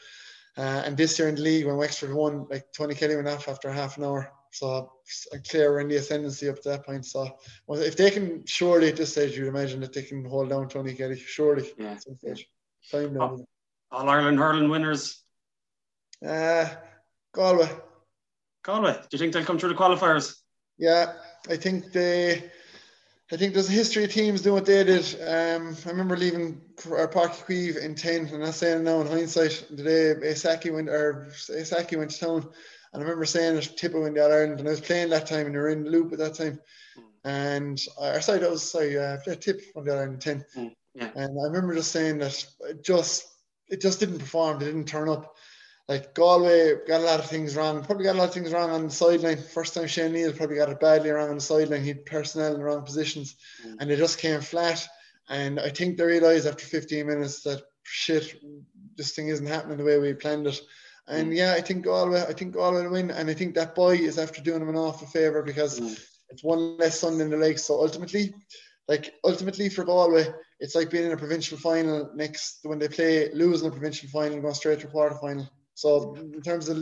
[0.57, 3.47] Uh, and this year in the league, when Wexford won, like Tony Kelly went off
[3.47, 4.31] after half an hour.
[4.51, 4.91] So
[5.49, 7.05] clear in the ascendancy up to that point.
[7.05, 10.49] So well, if they can, surely at this stage, you'd imagine that they can hold
[10.49, 11.17] down Tony Kelly.
[11.17, 11.71] Surely.
[11.77, 11.91] Yeah.
[11.91, 12.47] At some stage.
[12.91, 13.17] Time.
[13.17, 15.23] All Ireland hurling winners.
[16.25, 16.67] Uh,
[17.33, 17.69] Galway.
[18.63, 18.93] Galway.
[18.93, 20.35] Do you think they'll come through the qualifiers?
[20.77, 21.13] Yeah,
[21.49, 22.51] I think they
[23.31, 25.05] I think there's a history of teams doing what they did.
[25.21, 29.07] Um, I remember leaving our Páirc Uí Chaoimh in 10, and I'm saying now in
[29.07, 32.49] hindsight, the day Aisake went, or Aisake went to town,
[32.91, 35.27] and I remember saying that Tippo in the All Ireland, and I was playing that
[35.27, 36.59] time, and you were in the loop at that time.
[37.23, 40.45] And I, side, I was sorry, uh, Tip on the All Ireland 10.
[40.57, 41.11] Mm, yeah.
[41.15, 43.27] And I remember just saying that it just,
[43.69, 45.35] it just didn't perform, they didn't turn up
[45.87, 47.83] like Galway got a lot of things wrong.
[47.83, 49.37] Probably got a lot of things wrong on the sideline.
[49.37, 51.81] First time Shane O'Neill probably got it badly wrong on the sideline.
[51.81, 53.75] He had personnel in the wrong positions, mm.
[53.79, 54.87] and they just came flat.
[55.29, 58.41] And I think they realised after 15 minutes that shit,
[58.95, 60.59] this thing isn't happening the way we planned it.
[61.07, 61.35] And mm.
[61.35, 64.17] yeah, I think Galway, I think Galway will win, and I think that boy is
[64.17, 65.99] after doing them an awful favour because mm.
[66.29, 67.59] it's one less sun in the lake.
[67.59, 68.33] So ultimately,
[68.87, 70.27] like ultimately for Galway,
[70.59, 74.39] it's like being in a provincial final next when they play losing a provincial final,
[74.39, 75.49] going straight to quarter final.
[75.81, 76.77] So in terms of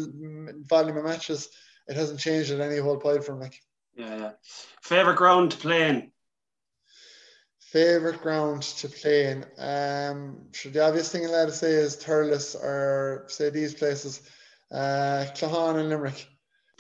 [0.68, 1.48] volume of matches,
[1.88, 3.58] it hasn't changed at any whole point from like.
[3.96, 4.32] Yeah, yeah.
[4.82, 6.12] Favorite ground to play in.
[7.60, 9.46] Favorite ground to play in.
[9.58, 14.22] Um, sure, the obvious thing allowed to say is Thurles or say these places,
[14.70, 16.28] uh, Claughaun and Limerick.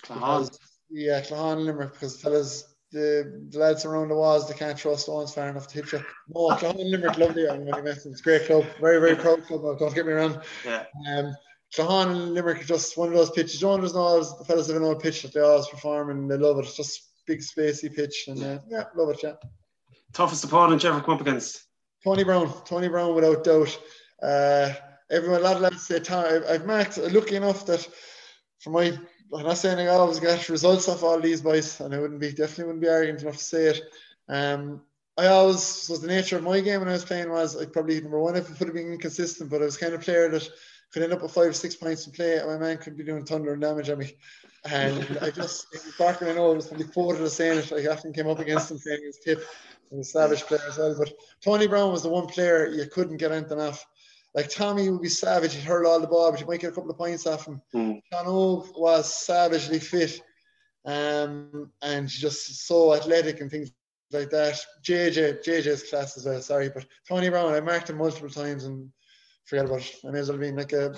[0.03, 0.49] Claughaun.
[0.89, 4.95] yeah, Claughaun and Limerick because fellas the, the lads around the walls they can't throw
[4.95, 6.03] stones far enough to hit you.
[6.27, 7.47] No, Claughaun and Limerick, lovely.
[7.47, 9.79] I'm going to It's a great club, very very proud club.
[9.79, 10.41] Don't get me wrong.
[10.65, 10.85] Yeah.
[11.07, 11.33] Um,
[11.75, 13.59] Claughaun and Limerick are just one of those pitches.
[13.59, 16.37] John does know the fellas have an old pitch that they always perform and they
[16.37, 16.65] love it.
[16.65, 19.19] It's just big spacey pitch and uh, yeah, love it.
[19.21, 19.33] Yeah.
[20.13, 21.65] Toughest opponent you ever come up against?
[22.03, 22.51] Tony Browne.
[22.65, 23.79] Tony Browne, without doubt.
[24.21, 24.73] Uh,
[25.11, 26.45] everyone, a lot of lads say Tony.
[26.47, 26.97] I've marked.
[26.97, 27.87] Lucky enough that
[28.59, 28.97] for my,
[29.33, 32.31] I'm not saying I always get results off all these boys, and I wouldn't be
[32.31, 33.81] definitely wouldn't be arrogant enough to say it.
[34.27, 34.81] Um,
[35.17, 37.99] I always was the nature of my game when I was playing was I probably
[37.99, 40.49] number one if it would have been inconsistent, but I was kind of player that
[40.91, 43.03] could end up with five or six points to play, and my man could be
[43.03, 44.15] doing thunder and damage on me.
[44.65, 45.67] And I just,
[45.97, 47.71] Barker, I know it was probably quoted as saying it.
[47.71, 49.43] I often came up against him saying his tip.
[49.89, 50.95] He's a savage player as well.
[50.97, 53.85] But Tony Browne was the one player you couldn't get anything off.
[54.35, 56.75] Like Tommy would be savage, he'd hurl all the ball, but you might get a
[56.75, 57.61] couple of points off him.
[57.73, 58.01] Mm.
[58.11, 58.25] John
[58.75, 60.21] was savagely fit
[60.85, 63.71] um, and just so athletic and things
[64.11, 64.63] like that.
[64.83, 68.91] JJ, JJ's class as well, sorry, but Tony Browne, I marked him multiple times and
[69.49, 69.95] forget about it.
[70.07, 70.91] I may as well be like a,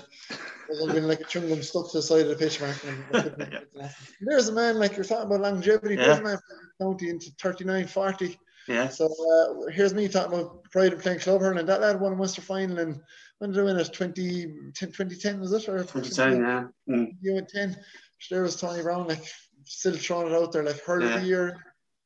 [0.70, 3.64] as well been like a chewing stuck to the side of the pitch mark.
[4.22, 5.96] There's a man like you're talking about longevity.
[5.96, 6.08] Yeah.
[6.08, 6.38] There's a man
[6.82, 8.40] county into 39, 40.
[8.68, 8.90] Yeah.
[8.90, 11.66] So uh, here's me talking about pride of playing club hurling.
[11.66, 13.02] That lad won a Munster final and
[13.40, 13.92] when did I win it?
[13.92, 15.68] 20, 2010 was it?
[15.70, 16.64] Or 2010, yeah.
[16.88, 17.16] Mm.
[17.22, 17.76] You went 10.
[18.30, 19.24] There was Tony Browne, like
[19.64, 21.16] still throwing it out there, like hurl yeah.
[21.16, 21.58] of the year,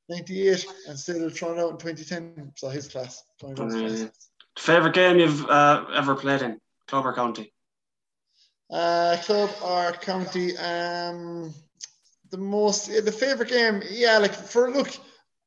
[0.08, 2.54] 98, and still throwing it out in 2010.
[2.56, 3.24] So his class.
[3.42, 3.98] Tony Browne's mm.
[3.98, 4.30] class.
[4.58, 7.54] Favorite game you've uh, ever played in, club or county?
[8.72, 10.58] Uh, club or county.
[10.58, 11.54] Um,
[12.32, 14.90] the most, the favorite game, yeah, like for look,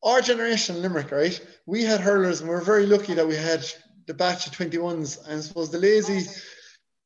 [0.02, 1.40] our generation, Limerick, right?
[1.66, 3.64] We had hurlers, and we are very lucky that we had
[4.06, 5.24] the batch of 21s.
[5.24, 6.20] And I suppose the lazy,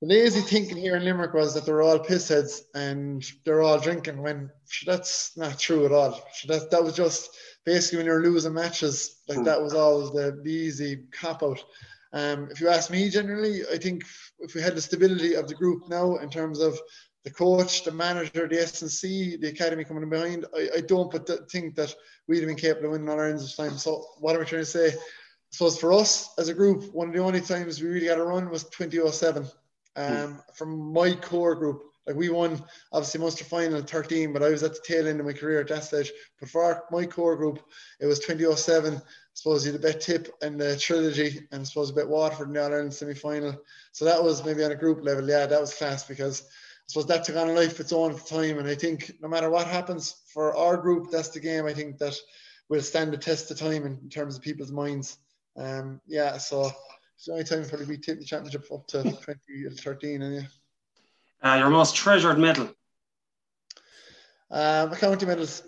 [0.01, 4.21] the lazy thinking here in Limerick was that they're all pissheads and they're all drinking.
[4.23, 4.51] When
[4.87, 6.23] that's not true at all.
[6.49, 7.31] That that was just
[7.65, 11.63] basically when you're losing matches, like that was always the, the easy cop out.
[12.13, 14.05] Um, if you ask me, generally, I think
[14.41, 16.79] if we had the stability of the group now in terms of
[17.25, 21.75] the coach, the manager, the SNC, the academy coming behind, I, I don't but think
[21.77, 21.95] that
[22.27, 23.79] we'd have been capable of winning all Ireland's this time.
[23.79, 24.89] So what am I trying to say?
[24.89, 24.97] I
[25.51, 28.25] suppose for us as a group, one of the only times we really got a
[28.25, 29.51] run was 2007 um,
[29.97, 30.41] mm.
[30.55, 31.83] from my core group.
[32.07, 32.63] Like we won
[32.93, 35.69] obviously Munster final 13, but I was at the tail end of my career at
[35.69, 36.11] that stage.
[36.41, 37.63] But for our, my core group,
[38.01, 39.01] it was 2007
[39.35, 42.49] suppose you had a bit tip in the trilogy and I suppose a bit Waterford
[42.49, 43.57] in the All Ireland semi final.
[43.93, 46.47] So that was maybe on a group level, yeah, that was class because I
[46.87, 48.59] suppose that took on a life of its own at the time.
[48.59, 51.99] And I think no matter what happens for our group, that's the game I think
[51.99, 52.15] that
[52.69, 55.19] will stand the test of time in terms of people's minds.
[55.57, 56.71] Um, yeah, so
[57.17, 60.23] it's the only time probably we take the championship up to 2013.
[60.23, 60.43] And yeah.
[61.43, 62.69] Uh, your most treasured medal?
[64.51, 65.63] Um, my county medals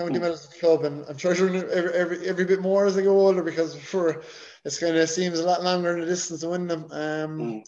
[0.00, 3.42] county medals club, and I'm treasuring every, every every bit more as I go older
[3.42, 4.22] because for
[4.64, 6.84] it's kind of seems a lot longer in the distance to win them.
[6.90, 7.64] Um, mm.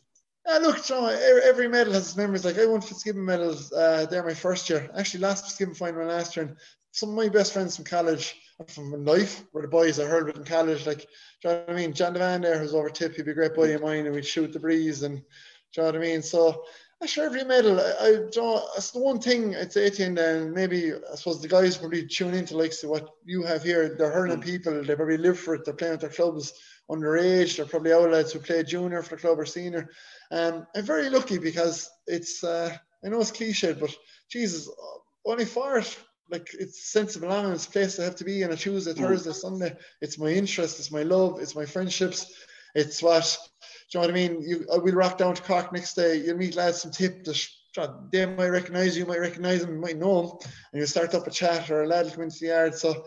[0.46, 2.44] Yeah, look, John, every, every medal has its memories.
[2.44, 4.90] Like I won Fitzgibbon medals uh, there my first year.
[4.96, 6.56] Actually, last Fitzgibbon final last year, and
[6.90, 8.34] some of my best friends from college,
[8.68, 10.86] from life, were the boys I heard with in college.
[10.86, 11.06] Like,
[11.42, 11.92] do you know what I mean?
[11.92, 14.26] John Devane there, who's over tip, he'd be a great buddy of mine, and we'd
[14.26, 15.22] shoot the breeze, and do
[15.76, 16.22] you know what I mean?
[16.22, 16.64] So
[17.02, 17.80] I sure every medal.
[17.80, 18.62] I, I don't.
[18.74, 22.06] That's the one thing I'd say to you, and maybe I suppose the guys probably
[22.06, 23.96] tune into like so what you have here.
[23.98, 24.44] They're hurling mm.
[24.44, 24.84] people.
[24.84, 25.64] They probably live for it.
[25.64, 26.52] They're playing with their clubs
[26.88, 27.56] underage.
[27.56, 29.90] They're probably outlets who play junior for the club or senior.
[30.30, 32.44] Um, I'm very lucky because it's.
[32.44, 33.90] Uh, I know it's cliche, but
[34.30, 34.70] Jesus,
[35.26, 35.98] only for it,
[36.30, 37.50] like it's a sense of belonging.
[37.50, 38.98] It's a place I have to be on a Tuesday, mm.
[38.98, 39.76] Thursday, Sunday.
[40.00, 40.78] It's my interest.
[40.78, 41.40] It's my love.
[41.40, 42.32] It's my friendships.
[42.76, 43.36] It's what
[43.92, 44.42] you know what I mean?
[44.42, 46.16] You, uh, we'll rock down to Cork next day.
[46.16, 47.26] You'll meet lads from Tip.
[48.10, 50.38] They might recognise you, might recognise them, might know them,
[50.72, 52.74] and you'll start up a chat or a lad will come into the yard.
[52.74, 53.04] So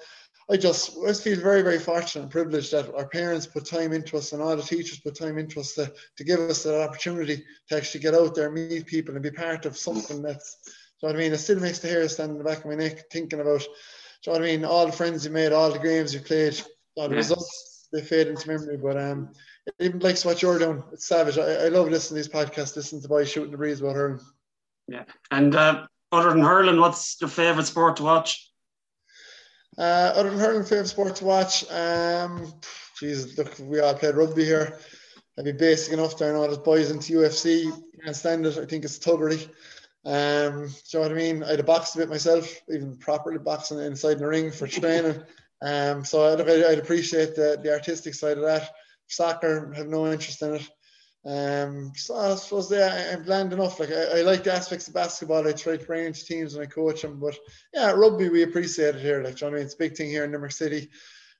[0.49, 3.93] I just, I just feel very, very fortunate and privileged that our parents put time
[3.93, 6.87] into us and all the teachers put time into us to, to give us that
[6.87, 11.07] opportunity to actually get out there, meet people, and be part of something that's, you
[11.07, 11.33] know what I mean?
[11.33, 13.67] It still makes the hair stand in the back of my neck thinking about, you
[14.27, 14.65] know what I mean?
[14.65, 16.61] All the friends you made, all the games you played,
[16.95, 18.77] all the results, they fade into memory.
[18.77, 19.29] But um,
[19.79, 20.83] even likes what you're doing.
[20.91, 21.37] It's savage.
[21.37, 24.19] I, I love listening to these podcasts, listening to boys shooting the breeze about hurling.
[24.87, 25.03] Yeah.
[25.31, 28.51] And uh, other than hurling, what's your favourite sport to watch?
[29.77, 31.69] Uh, other than hurling, favourite sport to watch?
[31.71, 32.53] Um,
[32.99, 34.77] Jesus, look, we all played rugby here.
[35.37, 36.21] I'd be basic enough.
[36.21, 37.69] I know there's boys into UFC.
[38.03, 38.57] Can't stand it.
[38.57, 39.49] I think it's tuggery.
[40.05, 41.43] Um, do you know what I mean?
[41.43, 45.21] I'd have boxed a bit myself, even properly boxing inside the ring for training.
[45.61, 48.69] Um, so I'd, I'd appreciate the, the artistic side of that
[49.07, 50.69] soccer, have no interest in it.
[51.25, 53.79] Um, so I suppose yeah, I'm bland enough.
[53.79, 55.47] Like I, I, like the aspects of basketball.
[55.47, 57.19] I try to into teams and I coach them.
[57.19, 57.35] But
[57.73, 59.23] yeah, rugby we appreciate it here.
[59.23, 60.89] Like John, I mean, it's a big thing here in Limerick City.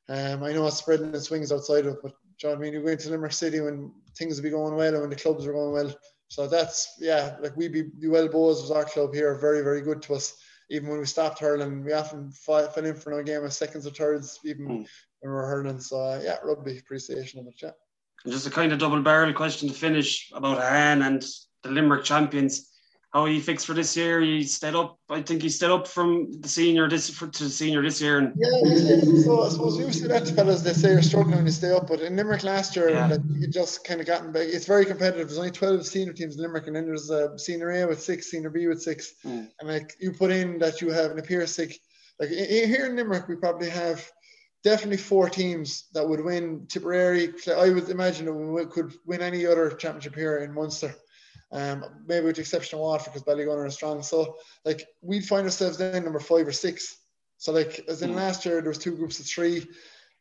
[0.10, 3.00] Um, I know it's spreading its wings outside of but John, I mean, you went
[3.02, 5.74] to Limerick City when things will be going well and when the clubs were going
[5.74, 5.96] well.
[6.30, 10.02] So that's yeah, like we be Well Bows was our club here, very very good
[10.04, 10.36] to us.
[10.72, 13.92] Even when we stopped hurling, we often fell in for no game of seconds or
[13.92, 14.88] thirds, even mm
[15.26, 15.80] when we are hurling.
[15.80, 17.56] So uh, yeah, rugby appreciation of it.
[17.62, 17.72] Yeah.
[18.24, 21.24] And just a kind of double barrel question to finish about Han and
[21.64, 22.72] the Limerick champions.
[23.16, 24.20] how he fixed for this year.
[24.20, 25.00] He stayed up.
[25.10, 28.18] I think he stayed up from the senior this for, to the senior this year.
[28.18, 31.72] And yeah, so I suppose usually that fellas they say you're struggling when you stay
[31.72, 33.16] up, but in Limerick last year, yeah.
[33.40, 34.48] you just kind of gotten back.
[34.48, 35.28] It's very competitive.
[35.30, 38.30] There's only twelve senior teams in Limerick, and then there's a senior A with six,
[38.30, 39.48] senior B with six, mm.
[39.60, 41.80] and like you put in that you have an Piarsaigh.
[42.20, 44.06] Like here in Limerick, we probably have
[44.66, 47.32] definitely four teams that would win Tipperary.
[47.56, 50.94] I would imagine that we could win any other championship here in Munster.
[51.52, 54.02] Um, maybe with the exception of Waterford because Ballygunner is strong.
[54.02, 56.98] So like we'd find ourselves then number five or six.
[57.38, 58.16] So like as in mm.
[58.16, 59.68] last year there was two groups of three.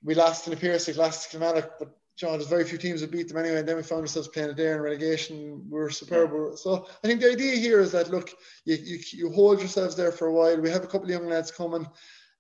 [0.02, 3.10] We lost in the Piarsaigh, lost to Kilmallock, but John, there's very few teams that
[3.10, 5.64] beat them anyway, and then we found ourselves playing a day in relegation.
[5.68, 6.30] We were superb.
[6.32, 6.54] Yeah.
[6.54, 8.30] So I think the idea here is that look,
[8.66, 10.60] you, you, you hold yourselves there for a while.
[10.60, 11.88] We have a couple of young lads coming.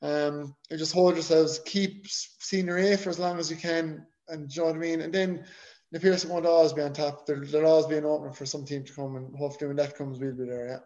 [0.04, 4.62] Um, just hold yourselves, keep senior A for as long as you can, and you
[4.62, 5.00] know what I mean.
[5.00, 5.46] And then
[5.92, 7.26] the Piarsaigh won't always be on top.
[7.26, 9.96] There, there'll always be an opening for some team to come, and hopefully when that
[9.96, 10.66] comes, we'll be there.
[10.68, 10.78] Yeah.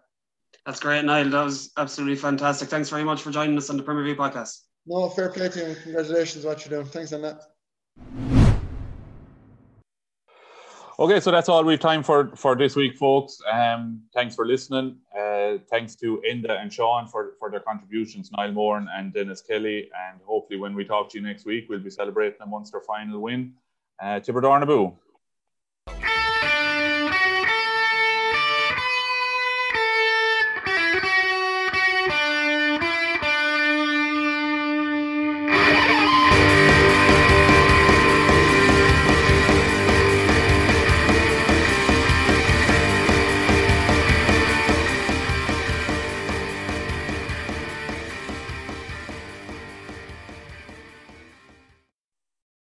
[0.65, 1.31] That's great, Niall.
[1.31, 2.69] That was absolutely fantastic.
[2.69, 4.61] Thanks very much for joining us on the Premier View podcast.
[4.87, 5.77] No, fair play to you.
[5.83, 6.91] Congratulations what you're doing.
[6.91, 8.38] Thanks on that.
[11.01, 13.41] Okay, so that's all we've time for for this week, folks.
[13.53, 14.97] Um, thanks for listening.
[15.17, 19.89] Uh, thanks to Enda and Sean for, for their contributions, Niall Moran and Denis Kelly.
[20.09, 23.21] And hopefully, when we talk to you next week, we'll be celebrating a Munster final
[23.21, 23.53] win.
[24.03, 24.93] Uh, Dornaboo.